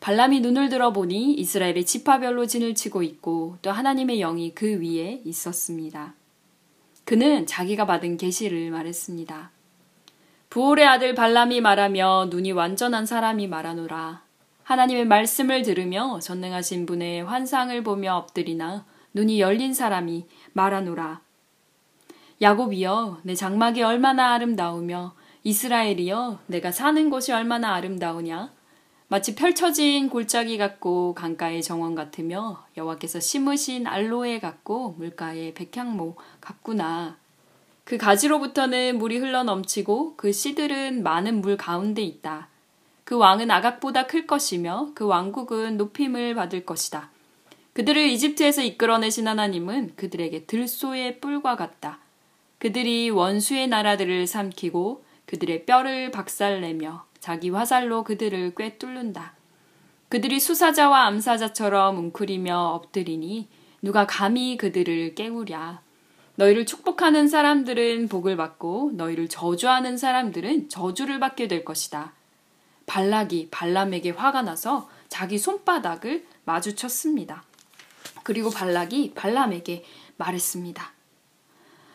발람이 0.00 0.40
눈을 0.40 0.70
들어보니 0.70 1.34
이스라엘의 1.34 1.84
지파별로 1.84 2.46
진을 2.46 2.74
치고 2.74 3.02
있고 3.02 3.58
또 3.60 3.70
하나님의 3.70 4.18
영이 4.18 4.54
그 4.54 4.80
위에 4.80 5.20
있었습니다. 5.24 6.14
그는 7.04 7.46
자기가 7.46 7.86
받은 7.86 8.16
계시를 8.16 8.70
말했습니다. 8.70 9.50
부올의 10.48 10.86
아들 10.86 11.14
발람이 11.14 11.60
말하며 11.60 12.28
눈이 12.30 12.52
완전한 12.52 13.04
사람이 13.04 13.46
말하노라. 13.46 14.29
하나님의 14.64 15.06
말씀을 15.06 15.62
들으며 15.62 16.18
전능하신 16.20 16.86
분의 16.86 17.24
환상을 17.24 17.82
보며 17.82 18.16
엎드리나 18.16 18.84
눈이 19.14 19.40
열린 19.40 19.74
사람이 19.74 20.26
말하노라. 20.52 21.20
야곱이여 22.40 23.20
내 23.22 23.34
장막이 23.34 23.82
얼마나 23.82 24.32
아름다우며 24.32 25.14
이스라엘이여 25.42 26.40
내가 26.46 26.70
사는 26.72 27.10
곳이 27.10 27.32
얼마나 27.32 27.74
아름다우냐 27.74 28.52
마치 29.08 29.34
펼쳐진 29.34 30.08
골짜기 30.08 30.56
같고 30.56 31.14
강가의 31.14 31.64
정원 31.64 31.96
같으며 31.96 32.64
여호와께서 32.76 33.18
심으신 33.18 33.88
알로에 33.88 34.38
같고 34.38 34.94
물가의 34.98 35.52
백향모 35.54 36.14
같구나. 36.40 37.16
그 37.82 37.98
가지로부터는 37.98 38.98
물이 38.98 39.18
흘러 39.18 39.42
넘치고 39.42 40.14
그 40.16 40.30
씨들은 40.30 41.02
많은 41.02 41.40
물 41.40 41.56
가운데 41.56 42.02
있다. 42.02 42.48
그 43.10 43.16
왕은 43.16 43.50
아각보다 43.50 44.06
클 44.06 44.24
것이며 44.24 44.92
그 44.94 45.04
왕국은 45.04 45.76
높임을 45.76 46.36
받을 46.36 46.64
것이다. 46.64 47.10
그들을 47.72 48.08
이집트에서 48.08 48.62
이끌어내신 48.62 49.26
하나님은 49.26 49.94
그들에게 49.96 50.44
들소의 50.44 51.18
뿔과 51.18 51.56
같다. 51.56 51.98
그들이 52.60 53.10
원수의 53.10 53.66
나라들을 53.66 54.28
삼키고 54.28 55.04
그들의 55.26 55.66
뼈를 55.66 56.12
박살내며 56.12 57.04
자기 57.18 57.50
화살로 57.50 58.04
그들을 58.04 58.54
꿰뚫는다. 58.54 59.34
그들이 60.08 60.38
수사자와 60.38 61.06
암사자처럼 61.06 61.98
웅크리며 61.98 62.56
엎드리니 62.76 63.48
누가 63.82 64.06
감히 64.06 64.56
그들을 64.56 65.16
깨우랴. 65.16 65.80
너희를 66.36 66.64
축복하는 66.64 67.26
사람들은 67.26 68.06
복을 68.06 68.36
받고 68.36 68.92
너희를 68.94 69.26
저주하는 69.26 69.96
사람들은 69.96 70.68
저주를 70.68 71.18
받게 71.18 71.48
될 71.48 71.64
것이다. 71.64 72.12
발락이 72.90 73.50
발람에게 73.52 74.10
화가 74.10 74.42
나서 74.42 74.90
자기 75.08 75.38
손바닥을 75.38 76.26
마주쳤습니다. 76.44 77.44
그리고 78.24 78.50
발락이 78.50 79.12
발람에게 79.14 79.84
말했습니다. 80.16 80.92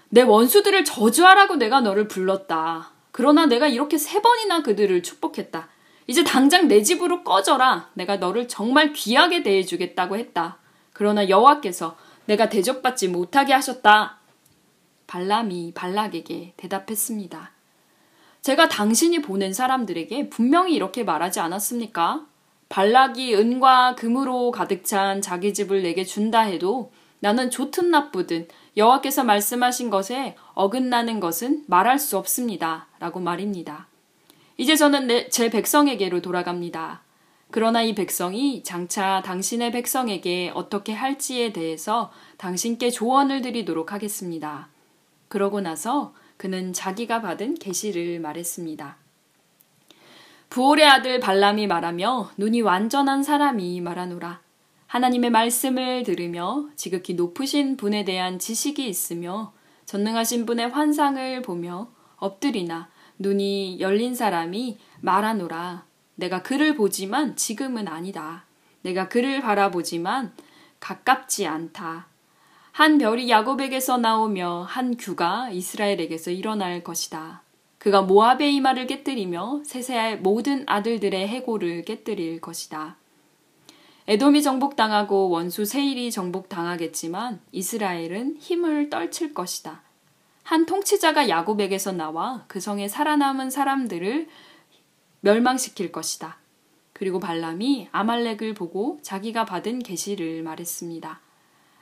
내 0.07 0.21
원수들을 0.21 0.85
저주하라고 0.85 1.57
내가 1.57 1.81
너를 1.81 2.07
불렀다. 2.07 2.91
그러나 3.11 3.45
내가 3.45 3.67
이렇게 3.67 3.97
세 3.97 4.21
번이나 4.21 4.63
그들을 4.63 5.03
축복했다. 5.03 5.67
이제 6.07 6.23
당장 6.23 6.69
내 6.69 6.81
집으로 6.81 7.25
꺼져라. 7.25 7.89
내가 7.95 8.15
너를 8.15 8.47
정말 8.47 8.93
귀하게 8.93 9.43
대해주겠다고 9.43 10.15
했다. 10.15 10.59
그러나 10.93 11.27
여호와께서 11.27 11.97
내가 12.25 12.47
대접받지 12.47 13.09
못하게 13.09 13.51
하셨다. 13.51 14.19
발람이 15.07 15.73
발락에게 15.75 16.53
대답했습니다. 16.55 17.54
제가 18.45 18.69
당신이 18.69 19.23
보낸 19.23 19.53
사람들에게 19.53 20.29
분명히 20.29 20.75
이렇게 20.75 21.03
말하지 21.03 21.39
않았습니까? 21.39 22.27
발락이 22.69 23.33
은과 23.33 23.95
금으로 23.95 24.51
가득 24.51 24.85
찬 24.85 25.19
자기 25.19 25.51
집을 25.51 25.81
내게 25.81 26.03
준다 26.03 26.41
해도 26.41 26.91
나는 27.21 27.49
좋든 27.49 27.89
나쁘든 27.89 28.47
여호와께서 28.77 29.23
말씀하신 29.23 29.89
것에 29.89 30.35
어긋나는 30.53 31.19
것은 31.19 31.63
말할 31.65 31.97
수 31.97 32.19
없습니다. 32.19 32.85
라고 32.99 33.19
말입니다. 33.19 33.87
이제 34.57 34.75
저는 34.75 35.07
내, 35.07 35.27
제 35.29 35.49
백성에게로 35.49 36.21
돌아갑니다. 36.21 37.01
그러나 37.49 37.81
이 37.81 37.95
백성이 37.95 38.61
장차 38.61 39.23
당신의 39.25 39.71
백성에게 39.71 40.51
어떻게 40.53 40.93
할지에 40.93 41.51
대해서 41.51 42.11
당신께 42.37 42.91
조언을 42.91 43.41
드리도록 43.41 43.91
하겠습니다. 43.91 44.67
그러고 45.29 45.61
나서 45.61 46.13
그는 46.37 46.73
자기가 46.73 47.21
받은 47.21 47.55
계시를 47.55 48.19
말했습니다. 48.19 48.97
부올의 50.49 50.85
아들 50.85 51.19
발람이 51.19 51.67
말하며 51.67 52.31
눈이 52.37 52.61
완전한 52.61 53.23
사람이 53.23 53.81
말하노라. 53.81 54.41
하나님의 54.87 55.29
말씀을 55.29 56.03
들으며 56.03 56.69
지극히 56.75 57.15
높으신 57.15 57.75
분에 57.75 58.05
대한 58.05 58.39
지식이 58.39 58.87
있으며 58.87 59.53
전능하신 59.85 60.45
분의 60.45 60.69
환상을 60.69 61.41
보며 61.41 61.89
엎드리나 62.17 62.89
눈이 63.19 63.79
열린 63.79 64.15
사람이 64.15 64.77
말하노라. 65.01 65.85
내가 66.15 66.41
그를 66.41 66.75
보지만 66.75 67.35
지금은 67.35 67.87
아니다. 67.87 68.45
내가 68.83 69.09
그를 69.09 69.41
바라보지만 69.41 70.33
가깝지 70.79 71.47
않다. 71.47 72.07
한 72.75 72.97
별이 72.97 73.29
야곱에게서 73.29 73.99
나오며 73.99 74.65
한 74.67 74.97
규가 74.97 75.49
이스라엘에게서 75.49 76.31
일어날 76.31 76.83
것이다. 76.83 77.41
그가 77.77 78.01
모압의 78.01 78.53
이마를 78.55 78.85
깨뜨리며 78.85 79.61
세세할 79.63 80.19
모든 80.19 80.65
아들들의 80.67 81.25
해골을 81.25 81.85
깨뜨릴 81.85 82.41
것이다. 82.41 82.97
에돔이 84.07 84.43
정복당하고 84.43 85.29
원수 85.29 85.63
세일이 85.63 86.11
정복당하겠지만 86.11 87.39
이스라엘은 87.53 88.39
힘을 88.41 88.89
떨칠 88.89 89.33
것이다. 89.33 89.81
한 90.43 90.65
통치자가 90.65 91.29
야곱에게서 91.29 91.93
나와 91.93 92.43
그 92.49 92.59
성에 92.59 92.89
살아남은 92.89 93.51
사람들을 93.51 94.27
멸망시킬 95.21 95.93
것이다. 95.93 96.39
그리고 96.91 97.21
발람이 97.21 97.87
아말렉을 97.93 98.53
보고 98.53 98.99
자기가 99.01 99.45
받은 99.45 99.79
계시를 99.79 100.43
말했습니다. 100.43 101.21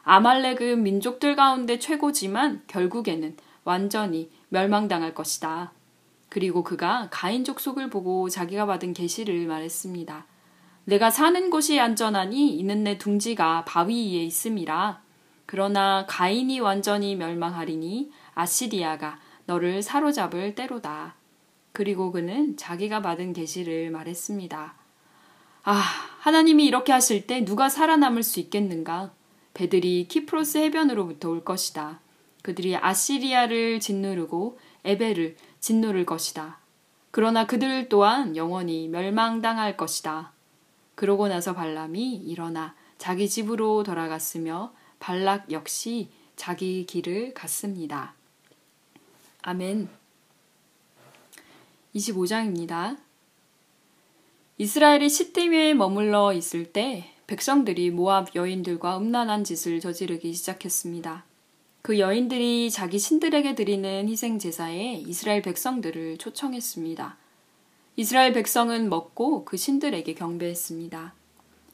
아말렉은 0.04 0.84
민족들 0.84 1.36
가운데 1.36 1.80
최고지만 1.80 2.64
결국에는 2.68 3.36
완전히 3.64 4.30
멸망당할 4.50 5.14
것이다. 5.14 5.72
그리고 6.30 6.64
그가 6.64 7.08
가인 7.12 7.44
족 7.44 7.60
속을 7.60 7.90
보고 7.90 8.28
자기가 8.30 8.66
받은 8.66 8.94
계시를 8.94 9.46
말했습니다. 9.48 10.26
내가 10.86 11.10
사는 11.10 11.50
곳이 11.50 11.80
안전하니 11.80 12.58
이는 12.58 12.84
내 12.84 12.98
둥지가 12.98 13.64
바위 13.66 14.14
위에 14.14 14.24
있음이라. 14.26 15.02
그러나 15.46 16.06
가인이 16.08 16.60
완전히 16.60 17.16
멸망하리니 17.16 18.12
아시리아가 18.34 19.20
너를 19.46 19.82
사로잡을 19.82 20.56
때로다. 20.56 21.16
그리고 21.72 22.12
그는 22.12 22.58
자기가 22.58 23.02
받은 23.02 23.34
계시를 23.34 23.92
말했습니다. 23.92 24.76
아, 25.64 25.84
하나님이 26.20 26.66
이렇게 26.66 26.92
하실 26.92 27.26
때 27.26 27.46
누가 27.46 27.70
살아남을 27.70 28.22
수 28.24 28.40
있겠는가? 28.40 29.12
배들이 29.54 30.08
키프로스 30.08 30.58
해변으로부터 30.58 31.30
올 31.30 31.44
것이다. 31.44 32.00
그들이 32.42 32.76
아시리아를 32.76 33.80
짓누르고 33.80 34.60
에베를 34.84 35.38
짓누를 35.60 36.06
것이다. 36.06 36.60
그러나 37.12 37.46
그들 37.46 37.90
또한 37.90 38.36
영원히 38.36 38.88
멸망당할 38.88 39.78
것이다. 39.78 40.34
그러고 40.96 41.28
나서 41.28 41.54
발람이 41.54 42.16
일어나 42.16 42.76
자기 42.98 43.30
집으로 43.30 43.84
돌아갔으며 43.84 44.74
발락 45.00 45.52
역시 45.52 46.10
자기 46.36 46.86
길을 46.86 47.34
갔습니다. 47.34 48.16
아멘. 49.42 49.90
25장입니다. 51.96 52.98
이스라엘이 54.58 55.10
시띠미에 55.10 55.74
머물러 55.74 56.34
있을 56.34 56.72
때 56.72 57.13
백성들이 57.34 57.90
모압 57.90 58.36
여인들과 58.36 59.00
음란한 59.00 59.44
짓을 59.44 59.80
저지르기 59.80 60.34
시작했습니다. 60.34 61.26
그 61.82 61.98
여인들이 61.98 62.70
자기 62.70 63.00
신들에게 63.00 63.56
드리는 63.56 64.08
희생 64.08 64.38
제사에 64.38 65.02
이스라엘 65.08 65.42
백성들을 65.42 66.20
초청했습니다. 66.20 67.18
이스라엘 67.96 68.34
백성은 68.34 68.88
먹고 68.88 69.46
그 69.46 69.58
신들에게 69.58 70.14
경배했습니다. 70.14 71.16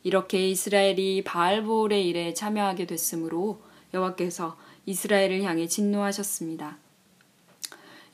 이렇게 0.04 0.48
이스라엘이 0.48 1.26
바알보올의 1.26 2.08
일에 2.08 2.34
참여하게 2.34 2.88
됐으므로 2.88 3.60
여호와께서 3.94 4.56
이스라엘을 4.86 5.44
향해 5.44 5.68
진노하셨습니다. 5.68 6.78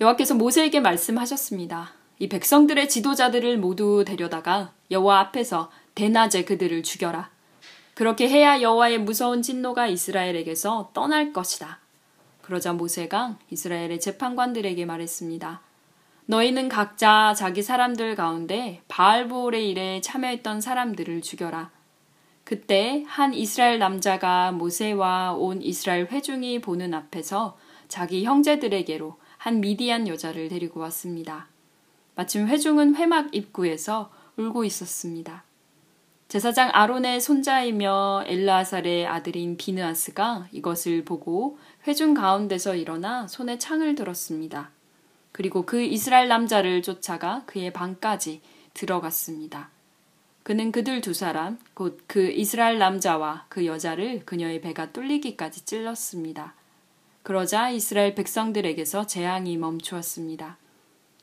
여호와께서 0.01 0.33
모세에게 0.33 0.79
말씀하셨습니다. 0.79 1.93
이 2.17 2.27
백성들의 2.27 2.89
지도자들을 2.89 3.59
모두 3.59 4.03
데려다가 4.03 4.73
여호와 4.89 5.19
앞에서 5.19 5.69
대낮에 5.93 6.43
그들을 6.43 6.81
죽여라. 6.81 7.34
그렇게 7.95 8.27
해야 8.27 8.61
여호와의 8.61 8.99
무서운 8.99 9.41
진노가 9.41 9.87
이스라엘에게서 9.87 10.91
떠날 10.93 11.31
것이다. 11.31 11.79
그러자 12.41 12.73
모세가 12.73 13.37
이스라엘의 13.49 14.01
재판관들에게 14.01 14.85
말했습니다. 14.85 15.61
너희는 16.25 16.67
각자 16.67 17.33
자기 17.33 17.63
사람들 17.63 18.15
가운데 18.15 18.81
바알보올의 18.89 19.69
일에 19.69 20.01
참여했던 20.01 20.59
사람들을 20.59 21.21
죽여라. 21.21 21.71
그때 22.43 23.05
한 23.07 23.33
이스라엘 23.33 23.79
남자가 23.79 24.51
모세와 24.51 25.33
온 25.33 25.61
이스라엘 25.61 26.07
회중이 26.07 26.59
보는 26.59 26.93
앞에서 26.93 27.57
자기 27.87 28.25
형제들에게로 28.25 29.17
한 29.37 29.61
미디안 29.61 30.09
여자를 30.09 30.49
데리고 30.49 30.81
왔습니다. 30.81 31.47
마침 32.15 32.47
회중은 32.47 32.97
회막 32.97 33.33
입구에서 33.33 34.11
울고 34.35 34.65
있었습니다. 34.65 35.45
제사장 36.27 36.71
아론의 36.73 37.21
손자이며 37.21 38.23
엘라살의 38.25 39.05
아들인 39.05 39.57
비느아스가 39.57 40.47
이것을 40.51 41.05
보고 41.05 41.59
회중 41.87 42.13
가운데서 42.15 42.75
일어나 42.75 43.27
손에 43.27 43.59
창을 43.59 43.93
들었습니다. 43.93 44.71
그리고 45.31 45.65
그 45.65 45.81
이스라엘 45.83 46.27
남자를 46.27 46.81
쫓아가 46.81 47.43
그의 47.45 47.71
방까지 47.71 48.41
들어갔습니다. 48.73 49.69
그는 50.43 50.71
그들 50.71 51.01
두 51.01 51.13
사람, 51.13 51.59
곧 51.73 52.03
그 52.07 52.31
이스라엘 52.31 52.79
남자와 52.79 53.45
그 53.49 53.65
여자를 53.65 54.25
그녀의 54.25 54.61
배가 54.61 54.91
뚫리기까지 54.91 55.65
찔렀습니다. 55.65 56.53
그러자 57.23 57.69
이스라엘 57.69 58.13
백성들에게서 58.15 59.07
재앙이 59.07 59.57
멈추었습니다. 59.57 60.57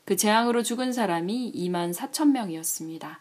그 0.05 0.15
재앙으로 0.17 0.63
죽은 0.63 0.91
사람이 0.91 1.53
2만 1.55 1.93
4천 1.93 2.31
명이었습니다. 2.31 3.19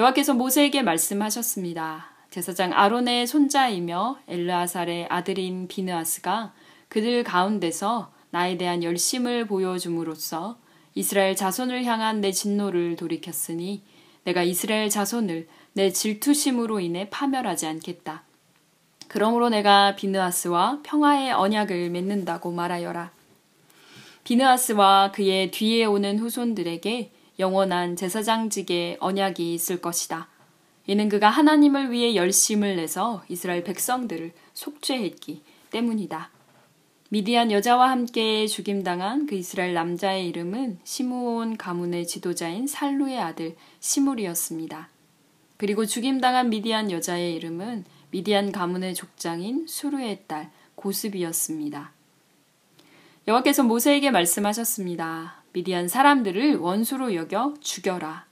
여호와께서 0.00 0.32
모세에게 0.32 0.80
말씀하셨습니다. 0.80 2.06
제사장 2.30 2.72
아론의 2.72 3.26
손자이며 3.26 4.20
엘르아살의 4.28 5.08
아들인 5.10 5.68
비느아스가 5.68 6.54
그들 6.88 7.22
가운데서 7.22 8.10
나에 8.30 8.56
대한 8.56 8.82
열심을 8.82 9.46
보여줌으로써 9.46 10.56
이스라엘 10.94 11.36
자손을 11.36 11.84
향한 11.84 12.22
내 12.22 12.32
진노를 12.32 12.96
돌이켰으니 12.96 13.82
내가 14.24 14.42
이스라엘 14.42 14.88
자손을 14.88 15.48
내 15.74 15.90
질투심으로 15.90 16.80
인해 16.80 17.08
파멸하지 17.10 17.66
않겠다. 17.66 18.22
그러므로 19.06 19.50
내가 19.50 19.96
비느아스와 19.96 20.80
평화의 20.82 21.32
언약을 21.32 21.90
맺는다고 21.90 22.52
말하여라. 22.52 23.10
비느아스와 24.24 25.12
그의 25.12 25.50
뒤에 25.50 25.84
오는 25.84 26.18
후손들에게 26.18 27.10
영원한 27.40 27.96
제사장직의 27.96 28.98
언약이 29.00 29.54
있을 29.54 29.80
것이다. 29.80 30.28
이는 30.86 31.08
그가 31.08 31.28
하나님을 31.30 31.90
위해 31.90 32.14
열심을 32.14 32.76
내서 32.76 33.24
이스라엘 33.28 33.64
백성들을 33.64 34.32
속죄했기 34.54 35.42
때문이다. 35.70 36.30
미디안 37.08 37.50
여자와 37.50 37.90
함께 37.90 38.46
죽임당한 38.46 39.26
그 39.26 39.34
이스라엘 39.34 39.74
남자의 39.74 40.28
이름은 40.28 40.78
시므온 40.84 41.56
가문의 41.56 42.06
지도자인 42.06 42.68
살루의 42.68 43.18
아들 43.18 43.56
시물이었습니다. 43.80 44.88
그리고 45.56 45.86
죽임당한 45.86 46.50
미디안 46.50 46.92
여자의 46.92 47.34
이름은 47.34 47.84
미디안 48.12 48.52
가문의 48.52 48.94
족장인 48.94 49.66
수르의 49.66 50.24
딸 50.26 50.50
고스비였습니다. 50.76 51.92
여호와께서 53.26 53.64
모세에게 53.64 54.10
말씀하셨습니다. 54.10 55.39
미디안 55.52 55.88
사람들을 55.88 56.56
원수로 56.56 57.14
여겨 57.14 57.54
죽여라. 57.60 58.26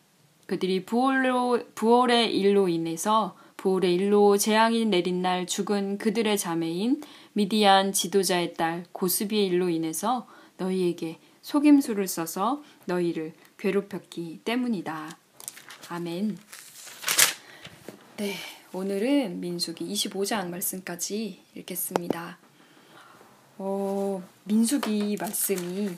그들이 0.47 0.85
부올로, 0.85 1.61
부올의 1.75 2.35
일로 2.37 2.69
인해서 2.69 3.37
부올의 3.57 3.95
일로 3.95 4.37
재앙이 4.39 4.87
내린 4.87 5.21
날 5.21 5.47
죽은 5.47 5.99
그들의 5.99 6.39
자매인 6.39 7.03
미디안 7.33 7.93
지도자의 7.93 8.55
딸 8.55 8.85
고스비의 8.93 9.47
일로 9.47 9.69
인해서 9.69 10.27
너희에게 10.57 11.19
속임수를 11.43 12.07
써서 12.07 12.63
너희를 12.87 13.33
괴롭혔기 13.59 14.41
때문이다. 14.45 15.19
아멘. 15.89 16.39
네, 18.19 18.35
오늘은 18.73 19.41
민수기 19.41 19.87
25장 19.93 20.51
말씀까지 20.51 21.41
읽겠습니다. 21.57 22.39
어, 23.59 24.23
민수기 24.45 25.17
말씀이 25.19 25.91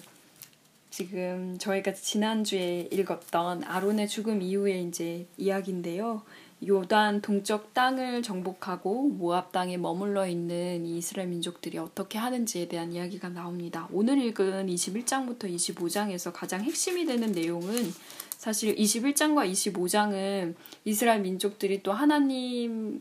지금 1.01 1.57
저희가 1.57 1.95
지난주에 1.95 2.91
읽었던 2.93 3.65
아론의 3.65 4.07
죽음 4.07 4.43
이후의 4.43 4.85
이제 4.85 5.27
이야기인데요. 5.39 6.21
요단 6.69 7.23
동쪽 7.23 7.73
땅을 7.73 8.23
정복하고 8.23 9.09
모압 9.09 9.51
땅에 9.51 9.79
머물러 9.79 10.27
있는 10.27 10.85
이 10.85 10.99
이스라엘 10.99 11.31
민족들이 11.31 11.79
어떻게 11.79 12.19
하는지에 12.19 12.69
대한 12.69 12.93
이야기가 12.93 13.31
나옵니다. 13.31 13.89
오늘 13.93 14.23
읽은 14.23 14.67
21장부터 14.67 15.45
25장에서 15.45 16.35
가장 16.35 16.61
핵심이 16.61 17.07
되는 17.07 17.33
내용은 17.33 17.91
사실 18.37 18.77
21장과 18.77 19.51
25장은 19.51 20.55
이스라엘 20.85 21.23
민족들이 21.23 21.83
또 21.83 21.95
하나님을 21.95 23.01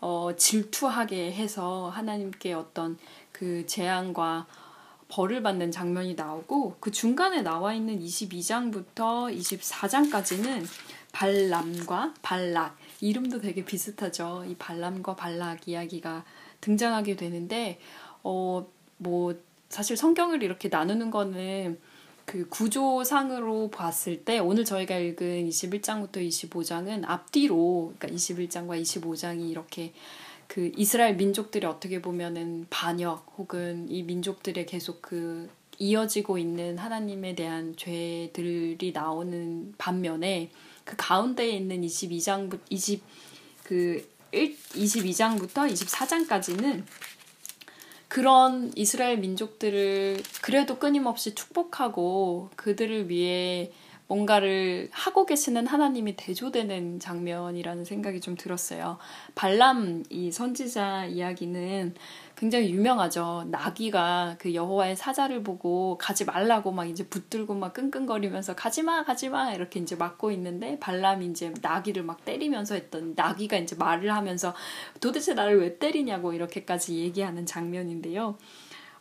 어, 0.00 0.30
질투하게 0.34 1.32
해서 1.32 1.90
하나님께 1.90 2.54
어떤 2.54 2.96
그 3.30 3.66
재앙과 3.66 4.46
벌을 5.12 5.42
받는 5.42 5.70
장면이 5.70 6.14
나오고 6.14 6.76
그 6.80 6.90
중간에 6.90 7.42
나와 7.42 7.74
있는 7.74 8.00
22장부터 8.00 9.36
24장까지는 9.36 10.64
발람과 11.12 12.14
발락 12.22 12.78
이름도 13.00 13.40
되게 13.40 13.64
비슷하죠. 13.64 14.44
이 14.48 14.54
발람과 14.56 15.14
발락 15.16 15.68
이야기가 15.68 16.24
등장하게 16.60 17.16
되는데 17.16 17.78
어 18.22 18.64
뭐 19.02 19.34
사실 19.68 19.96
성경을 19.96 20.42
이렇게 20.42 20.68
나누는 20.68 21.10
거는 21.10 21.80
그 22.24 22.48
구조상으로 22.48 23.70
봤을 23.70 24.24
때 24.24 24.38
오늘 24.38 24.64
저희가 24.64 24.96
읽은 24.96 25.48
21장부터 25.48 26.16
25장은 26.18 27.02
앞뒤로 27.04 27.92
그러니까 27.98 28.16
21장과 28.16 28.80
25장이 28.80 29.50
이렇게 29.50 29.92
그 30.52 30.70
이스라엘 30.76 31.16
민족들이 31.16 31.66
어떻게 31.66 32.02
보면은 32.02 32.66
반역 32.68 33.32
혹은 33.38 33.88
이 33.88 34.02
민족들의 34.02 34.66
계속 34.66 35.00
그 35.00 35.48
이어지고 35.78 36.36
있는 36.36 36.76
하나님에 36.76 37.34
대한 37.34 37.74
죄들이 37.74 38.92
나오는 38.92 39.72
반면에 39.78 40.50
그 40.84 40.94
가운데에 40.98 41.52
있는 41.52 41.80
22장부터 41.80 42.60
20그 42.70 44.04
22장부터 44.74 45.72
24장까지는 45.72 46.84
그런 48.08 48.72
이스라엘 48.76 49.20
민족들을 49.20 50.22
그래도 50.42 50.78
끊임없이 50.78 51.34
축복하고 51.34 52.50
그들을 52.56 53.08
위해 53.08 53.72
뭔가를 54.06 54.88
하고 54.92 55.24
계시는 55.24 55.66
하나님이 55.66 56.16
대조되는 56.16 57.00
장면이라는 57.00 57.84
생각이 57.84 58.20
좀 58.20 58.36
들었어요. 58.36 58.98
발람 59.34 60.04
이 60.10 60.30
선지자 60.30 61.06
이야기는 61.06 61.94
굉장히 62.36 62.70
유명하죠. 62.70 63.46
나귀가 63.50 64.36
그 64.38 64.54
여호와의 64.54 64.96
사자를 64.96 65.42
보고 65.42 65.96
가지 65.98 66.24
말라고 66.24 66.72
막 66.72 66.86
이제 66.86 67.06
붙들고 67.06 67.54
막 67.54 67.72
끙끙거리면서 67.72 68.54
가지마 68.54 69.04
가지마 69.04 69.52
이렇게 69.54 69.80
이제 69.80 69.96
막고 69.96 70.30
있는데 70.32 70.78
발람이 70.78 71.26
이제 71.26 71.54
나귀를 71.62 72.02
막 72.02 72.24
때리면서 72.24 72.74
했던 72.74 73.14
나귀가 73.16 73.56
이제 73.58 73.76
말을 73.76 74.12
하면서 74.12 74.54
도대체 75.00 75.34
나를 75.34 75.60
왜 75.60 75.78
때리냐고 75.78 76.32
이렇게까지 76.32 76.96
얘기하는 76.96 77.46
장면인데요. 77.46 78.36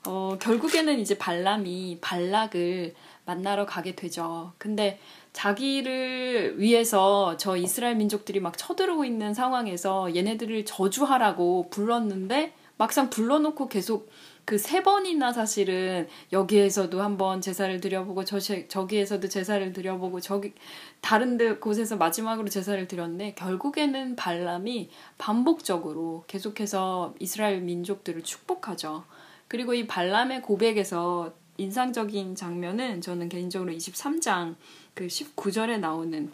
어, 0.08 0.38
결국에는 0.40 1.00
이제 1.00 1.18
발람이 1.18 2.00
발락을 2.02 2.96
만나러 3.26 3.66
가게 3.66 3.96
되죠. 3.96 4.54
근데 4.58 5.00
자기를 5.34 6.60
위해서 6.60 7.38
저 7.38 7.56
이스라엘 7.56 7.96
민족들이 7.96 8.40
막 8.40 8.58
쳐들어오고 8.58 9.06
있는 9.06 9.34
상황에서 9.34 10.16
얘네들을 10.16 10.66
저주하라고 10.66 11.70
불렀는데 11.70 12.54
막상 12.78 13.10
불러놓고 13.10 13.68
계속 13.68 14.10
그 14.46 14.58
세 14.58 14.84
번이나 14.84 15.32
사실은 15.32 16.08
여기에서도 16.32 17.02
한번 17.02 17.42
제사를 17.42 17.80
드려보고 17.80 18.26
저 18.26 18.40
저기에서도 18.40 19.28
제사를 19.30 19.72
드려보고 19.74 20.20
저기 20.20 20.54
다른 21.00 21.38
데 21.38 21.56
곳에서 21.56 21.96
마지막으로 21.98 22.50
제사를 22.50 22.86
드렸는데 22.88 23.34
결국에는 23.36 24.16
발람이 24.16 24.90
반복적으로 25.18 26.26
계속해서 26.28 27.16
이스라엘 27.20 27.62
민족들을 27.62 28.24
축복하죠. 28.24 29.06
그리고 29.48 29.74
이 29.74 29.88
발람의 29.88 30.42
고백에서 30.42 31.34
인상적인 31.62 32.36
장면은 32.36 33.02
저는 33.02 33.30
개인적으로 33.30 33.72
23장 33.72 34.56
그 34.94 35.08
19절에 35.08 35.80
나오는 35.80 36.32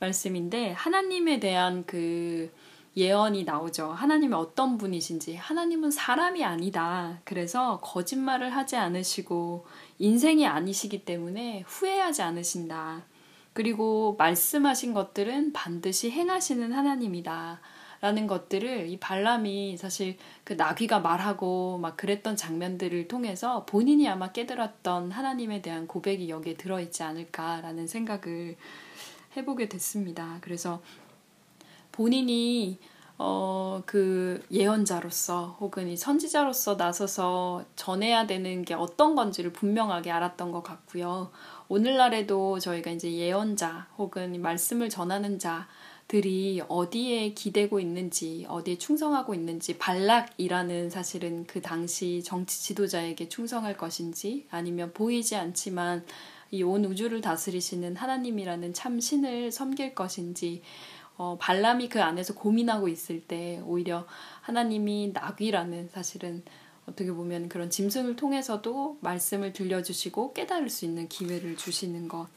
말씀인데 0.00 0.72
하나님에 0.72 1.38
대한 1.40 1.84
그 1.86 2.50
예언이 2.96 3.44
나오죠. 3.44 3.90
하나님이 3.90 4.34
어떤 4.34 4.78
분이신지. 4.78 5.34
하나님은 5.34 5.90
사람이 5.90 6.44
아니다. 6.44 7.18
그래서 7.24 7.80
거짓말을 7.80 8.50
하지 8.50 8.76
않으시고 8.76 9.66
인생이 9.98 10.46
아니시기 10.46 11.04
때문에 11.04 11.64
후회하지 11.66 12.22
않으신다. 12.22 13.02
그리고 13.52 14.14
말씀하신 14.18 14.94
것들은 14.94 15.52
반드시 15.52 16.10
행하시는 16.10 16.72
하나님이다. 16.72 17.60
라는 18.04 18.26
것들을 18.26 18.90
이 18.90 18.98
발람이 18.98 19.78
사실 19.78 20.18
그 20.44 20.52
나귀가 20.52 21.00
말하고 21.00 21.78
막 21.78 21.96
그랬던 21.96 22.36
장면들을 22.36 23.08
통해서 23.08 23.64
본인이 23.64 24.06
아마 24.10 24.30
깨달았던 24.30 25.10
하나님에 25.10 25.62
대한 25.62 25.86
고백이 25.86 26.28
여기에 26.28 26.58
들어있지 26.58 27.02
않을까라는 27.02 27.86
생각을 27.86 28.56
해보게 29.34 29.70
됐습니다. 29.70 30.36
그래서 30.42 30.82
본인이 31.92 32.78
어, 33.16 33.82
그 33.86 34.44
예언자로서 34.52 35.56
혹은 35.58 35.88
이 35.88 35.96
선지자로서 35.96 36.74
나서서 36.74 37.64
전해야 37.74 38.26
되는 38.26 38.66
게 38.66 38.74
어떤 38.74 39.14
건지를 39.14 39.50
분명하게 39.54 40.10
알았던 40.10 40.52
것 40.52 40.62
같고요. 40.62 41.30
오늘날에도 41.68 42.58
저희가 42.58 42.90
이제 42.90 43.10
예언자 43.10 43.86
혹은 43.96 44.42
말씀을 44.42 44.90
전하는 44.90 45.38
자 45.38 45.66
들이 46.08 46.62
어디에 46.68 47.32
기대고 47.32 47.80
있는지, 47.80 48.46
어디에 48.48 48.76
충성하고 48.78 49.34
있는지, 49.34 49.78
발락이라는 49.78 50.90
사실은 50.90 51.46
그 51.46 51.60
당시 51.62 52.22
정치 52.22 52.62
지도자에게 52.62 53.28
충성할 53.28 53.76
것인지, 53.76 54.46
아니면 54.50 54.92
보이지 54.92 55.36
않지만 55.36 56.04
이 56.50 56.62
온 56.62 56.84
우주를 56.84 57.20
다스리시는 57.20 57.96
하나님이라는 57.96 58.74
참 58.74 59.00
신을 59.00 59.50
섬길 59.50 59.94
것인지, 59.94 60.62
어, 61.16 61.36
발람이 61.40 61.88
그 61.88 62.02
안에서 62.02 62.34
고민하고 62.34 62.88
있을 62.88 63.20
때 63.20 63.60
오히려 63.64 64.06
하나님이 64.42 65.12
나귀라는 65.14 65.88
사실은 65.88 66.42
어떻게 66.86 67.12
보면 67.12 67.48
그런 67.48 67.70
짐승을 67.70 68.16
통해서도 68.16 68.98
말씀을 69.00 69.52
들려주시고 69.52 70.32
깨달을 70.34 70.68
수 70.68 70.84
있는 70.84 71.08
기회를 71.08 71.56
주시는 71.56 72.08
것 72.08 72.28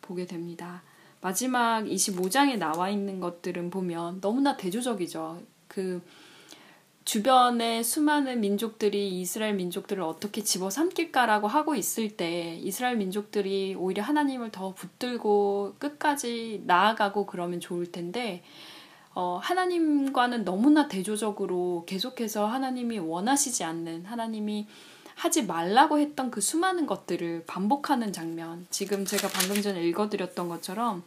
보게 0.00 0.26
됩니다. 0.26 0.82
마지막 1.20 1.84
25장에 1.84 2.58
나와 2.58 2.90
있는 2.90 3.20
것들은 3.20 3.70
보면 3.70 4.20
너무나 4.20 4.56
대조적이죠. 4.56 5.42
그 5.68 6.02
주변의 7.06 7.84
수많은 7.84 8.40
민족들이 8.40 9.20
이스라엘 9.20 9.54
민족들을 9.54 10.02
어떻게 10.02 10.42
집어삼킬까라고 10.42 11.46
하고 11.46 11.76
있을 11.76 12.16
때 12.16 12.56
이스라엘 12.56 12.96
민족들이 12.96 13.76
오히려 13.78 14.02
하나님을 14.02 14.50
더 14.50 14.74
붙들고 14.74 15.76
끝까지 15.78 16.64
나아가고 16.66 17.26
그러면 17.26 17.60
좋을 17.60 17.92
텐데 17.92 18.42
어, 19.14 19.38
하나님과는 19.40 20.44
너무나 20.44 20.88
대조적으로 20.88 21.84
계속해서 21.86 22.46
하나님이 22.46 22.98
원하시지 22.98 23.62
않는 23.62 24.04
하나님이 24.04 24.66
하지 25.16 25.46
말라고 25.46 25.98
했던 25.98 26.30
그 26.30 26.40
수많은 26.40 26.86
것들을 26.86 27.44
반복하는 27.46 28.12
장면. 28.12 28.66
지금 28.70 29.06
제가 29.06 29.28
방금 29.28 29.60
전에 29.62 29.82
읽어드렸던 29.82 30.48
것처럼 30.48 31.02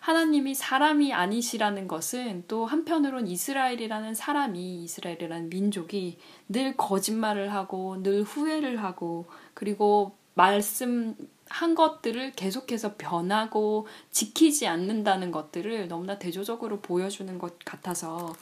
하나님이 0.00 0.56
사람이 0.56 1.12
아니시라는 1.12 1.86
것은 1.86 2.42
또 2.48 2.66
한편으론 2.66 3.28
이스라엘이라는 3.28 4.14
사람이 4.14 4.82
이스라엘이라는 4.82 5.48
민족이 5.48 6.18
늘 6.48 6.76
거짓말을 6.76 7.54
하고 7.54 8.02
늘 8.02 8.24
후회를 8.24 8.82
하고 8.82 9.26
그리고 9.54 10.16
말씀 10.34 11.14
한 11.48 11.76
것들을 11.76 12.32
계속해서 12.32 12.96
변하고 12.96 13.86
지키지 14.10 14.66
않는다는 14.66 15.30
것들을 15.30 15.86
너무나 15.86 16.18
대조적으로 16.18 16.80
보여주는 16.80 17.38
것 17.38 17.60
같아서 17.64 18.34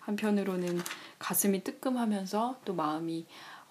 한편으로는 0.00 0.80
가슴이 1.20 1.62
뜨끔하면서 1.62 2.56
또 2.64 2.74
마음이 2.74 3.24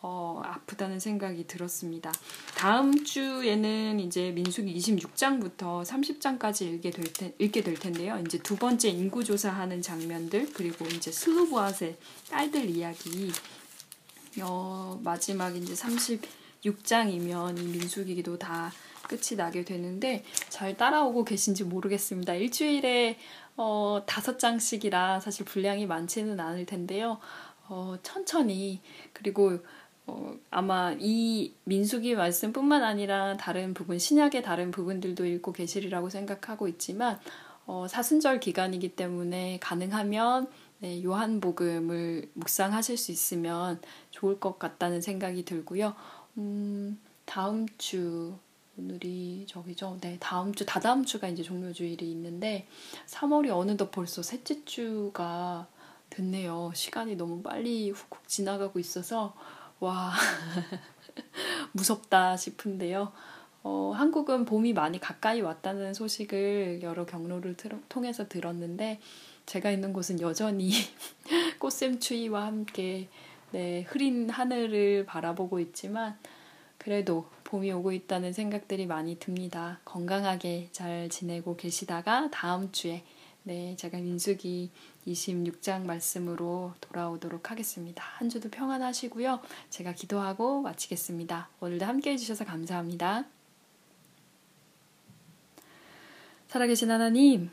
어, 0.05 0.41
아프다는 0.43 0.99
생각이 0.99 1.47
들었습니다. 1.47 2.11
다음 2.57 3.05
주에는 3.05 4.01
이제 4.01 4.31
민수기 4.31 4.75
26장부터 4.75 5.81
30장까지 5.85 6.73
읽게 6.73 6.91
될, 6.91 7.13
테, 7.13 7.33
읽게 7.39 7.63
될 7.63 7.75
텐데요. 7.75 8.21
이제 8.25 8.37
두 8.37 8.57
번째 8.57 8.89
인구조사하는 8.89 9.81
장면들, 9.81 10.51
그리고 10.53 10.85
이제 10.87 11.09
슬루브앗의 11.09 11.95
딸들 12.29 12.69
이야기, 12.69 13.31
어, 14.41 14.99
마지막 15.01 15.55
이제 15.55 15.73
36장이면 15.73 17.57
이 17.57 17.63
민수기도 17.63 18.37
다 18.37 18.73
끝이 19.07 19.37
나게 19.37 19.63
되는데 19.63 20.25
잘 20.49 20.75
따라오고 20.75 21.23
계신지 21.23 21.63
모르겠습니다. 21.63 22.33
일주일에 22.33 23.17
어, 23.55 24.03
다섯 24.05 24.37
장씩이라 24.37 25.21
사실 25.21 25.45
분량이 25.45 25.85
많지는 25.85 26.41
않을 26.41 26.65
텐데요. 26.65 27.19
어, 27.69 27.95
천천히 28.03 28.81
그리고 29.13 29.59
어, 30.05 30.33
아마 30.49 30.95
이 30.99 31.53
민수기 31.63 32.15
말씀뿐만 32.15 32.83
아니라 32.83 33.37
다른 33.37 33.73
부분, 33.73 33.99
신약의 33.99 34.43
다른 34.43 34.71
부분들도 34.71 35.25
읽고 35.25 35.53
계시리라고 35.53 36.09
생각하고 36.09 36.67
있지만 36.67 37.19
어, 37.65 37.87
사순절 37.87 38.39
기간이기 38.39 38.95
때문에 38.95 39.59
가능하면 39.61 40.47
네, 40.79 41.01
요한복음을 41.01 42.29
묵상하실 42.33 42.97
수 42.97 43.13
있으면 43.13 43.79
좋을 44.11 44.41
것 44.41 44.59
같다는 44.59 44.99
생각이 44.99 45.45
들고요. 45.45 45.95
음, 46.37 46.99
다음 47.23 47.65
주 47.77 48.35
오늘이 48.77 49.45
저기죠. 49.47 49.99
네, 50.01 50.17
다음 50.19 50.53
주 50.53 50.65
다다음 50.65 51.05
주가 51.05 51.29
이제 51.29 51.41
종료주일이 51.41 52.11
있는데 52.11 52.67
3월이 53.07 53.49
어느덧 53.55 53.91
벌써 53.91 54.21
셋째 54.21 54.65
주가 54.65 55.67
됐네요. 56.09 56.71
시간이 56.73 57.15
너무 57.15 57.41
빨리 57.41 57.91
훅훅 57.91 58.27
지나가고 58.27 58.77
있어서 58.79 59.33
와, 59.79 60.13
무섭다 61.73 62.37
싶은데요. 62.37 63.11
어, 63.63 63.93
한국은 63.95 64.45
봄이 64.45 64.73
많이 64.73 64.99
가까이 64.99 65.41
왔다는 65.41 65.93
소식을 65.93 66.81
여러 66.83 67.05
경로를 67.05 67.55
틀어, 67.55 67.77
통해서 67.89 68.27
들었는데, 68.27 68.99
제가 69.45 69.71
있는 69.71 69.93
곳은 69.93 70.21
여전히 70.21 70.71
꽃샘추위와 71.59 72.45
함께 72.45 73.09
네, 73.51 73.83
흐린 73.87 74.29
하늘을 74.29 75.05
바라보고 75.05 75.59
있지만, 75.59 76.17
그래도 76.77 77.29
봄이 77.45 77.71
오고 77.71 77.93
있다는 77.93 78.33
생각들이 78.33 78.85
많이 78.87 79.17
듭니다. 79.17 79.79
건강하게 79.85 80.69
잘 80.71 81.07
지내고 81.07 81.55
계시다가 81.55 82.29
다음 82.31 82.71
주에 82.71 83.03
네, 83.45 83.75
제가 83.75 83.97
민수기 83.97 84.71
26장 85.05 85.85
말씀으로 85.85 86.73
돌아오도록 86.79 87.51
하겠습니다. 87.51 88.01
한 88.01 88.29
주도 88.29 88.49
평안하시고요. 88.49 89.41
제가 89.69 89.91
기도하고 89.91 90.61
마치겠습니다. 90.61 91.49
오늘도 91.59 91.85
함께 91.85 92.11
해주셔서 92.11 92.45
감사합니다. 92.45 93.25
살아계신 96.47 96.89
하나님, 96.89 97.51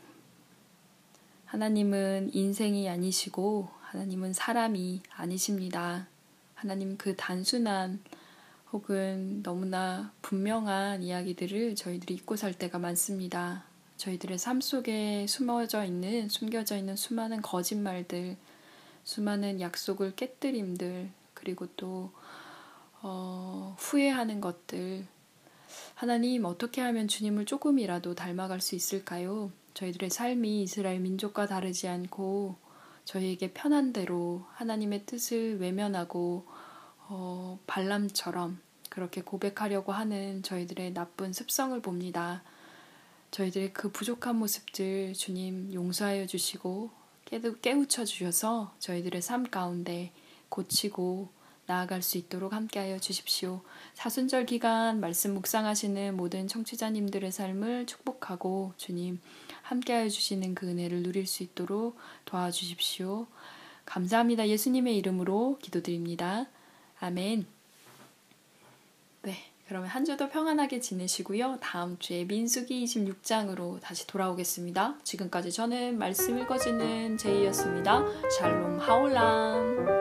하나님은 1.43 2.33
인생이 2.33 2.87
아니시고, 2.87 3.67
하나님은 3.81 4.31
사람이 4.31 5.01
아니십니다. 5.13 6.07
하나님 6.55 6.95
그 6.95 7.17
단순한 7.17 8.01
혹은 8.71 9.43
너무나 9.43 10.13
분명한 10.21 11.03
이야기들을 11.03 11.75
저희들이 11.75 12.13
잊고 12.13 12.37
살 12.37 12.53
때가 12.53 12.79
많습니다. 12.79 13.70
저희들의 14.01 14.39
삶 14.39 14.61
속에 14.61 15.27
숨어져 15.27 15.85
있는, 15.85 16.27
숨겨져 16.27 16.75
있는 16.75 16.95
수많은 16.95 17.43
거짓말들, 17.43 18.35
수많은 19.03 19.61
약속을 19.61 20.15
깨뜨림들, 20.15 21.11
그리고 21.35 21.67
또, 21.77 22.11
어, 23.03 23.75
후회하는 23.77 24.41
것들. 24.41 25.05
하나님, 25.93 26.45
어떻게 26.45 26.81
하면 26.81 27.07
주님을 27.07 27.45
조금이라도 27.45 28.15
닮아갈 28.15 28.59
수 28.59 28.73
있을까요? 28.73 29.51
저희들의 29.75 30.09
삶이 30.09 30.63
이스라엘 30.63 30.99
민족과 30.99 31.45
다르지 31.45 31.87
않고, 31.87 32.55
저희에게 33.05 33.53
편한 33.53 33.93
대로 33.93 34.47
하나님의 34.53 35.05
뜻을 35.05 35.59
외면하고, 35.59 36.47
어, 37.07 37.59
발람처럼 37.67 38.59
그렇게 38.89 39.21
고백하려고 39.21 39.91
하는 39.91 40.41
저희들의 40.41 40.95
나쁜 40.95 41.33
습성을 41.33 41.79
봅니다. 41.83 42.41
저희들의 43.31 43.73
그 43.73 43.91
부족한 43.91 44.35
모습들 44.35 45.13
주님 45.13 45.73
용서하여 45.73 46.27
주시고 46.27 46.91
깨우쳐 47.61 48.05
주셔서 48.05 48.75
저희들의 48.79 49.21
삶 49.21 49.49
가운데 49.49 50.11
고치고 50.49 51.29
나아갈 51.65 52.01
수 52.01 52.17
있도록 52.17 52.51
함께하여 52.51 52.99
주십시오. 52.99 53.61
사순절 53.93 54.45
기간 54.45 54.99
말씀 54.99 55.33
묵상하시는 55.33 56.17
모든 56.17 56.49
청취자님들의 56.49 57.31
삶을 57.31 57.85
축복하고 57.85 58.73
주님 58.75 59.21
함께하여 59.61 60.09
주시는 60.09 60.53
그 60.53 60.67
은혜를 60.67 61.03
누릴 61.03 61.25
수 61.25 61.43
있도록 61.43 61.95
도와주십시오. 62.25 63.27
감사합니다. 63.85 64.49
예수님의 64.49 64.97
이름으로 64.97 65.57
기도드립니다. 65.61 66.47
아멘. 66.99 67.60
네. 69.71 69.73
그러면 69.73 69.89
한 69.89 70.03
주도 70.03 70.27
평안하게 70.27 70.81
지내시고요. 70.81 71.59
다음 71.61 71.97
주에 71.97 72.25
민수기 72.25 72.83
26장으로 72.83 73.79
다시 73.79 74.05
돌아오겠습니다. 74.05 74.95
지금까지 75.03 75.53
저는 75.53 75.97
말씀 75.97 76.37
읽어주는 76.37 77.17
제이였습니다. 77.17 78.03
샬롬 78.37 78.79
하올람. 78.79 80.00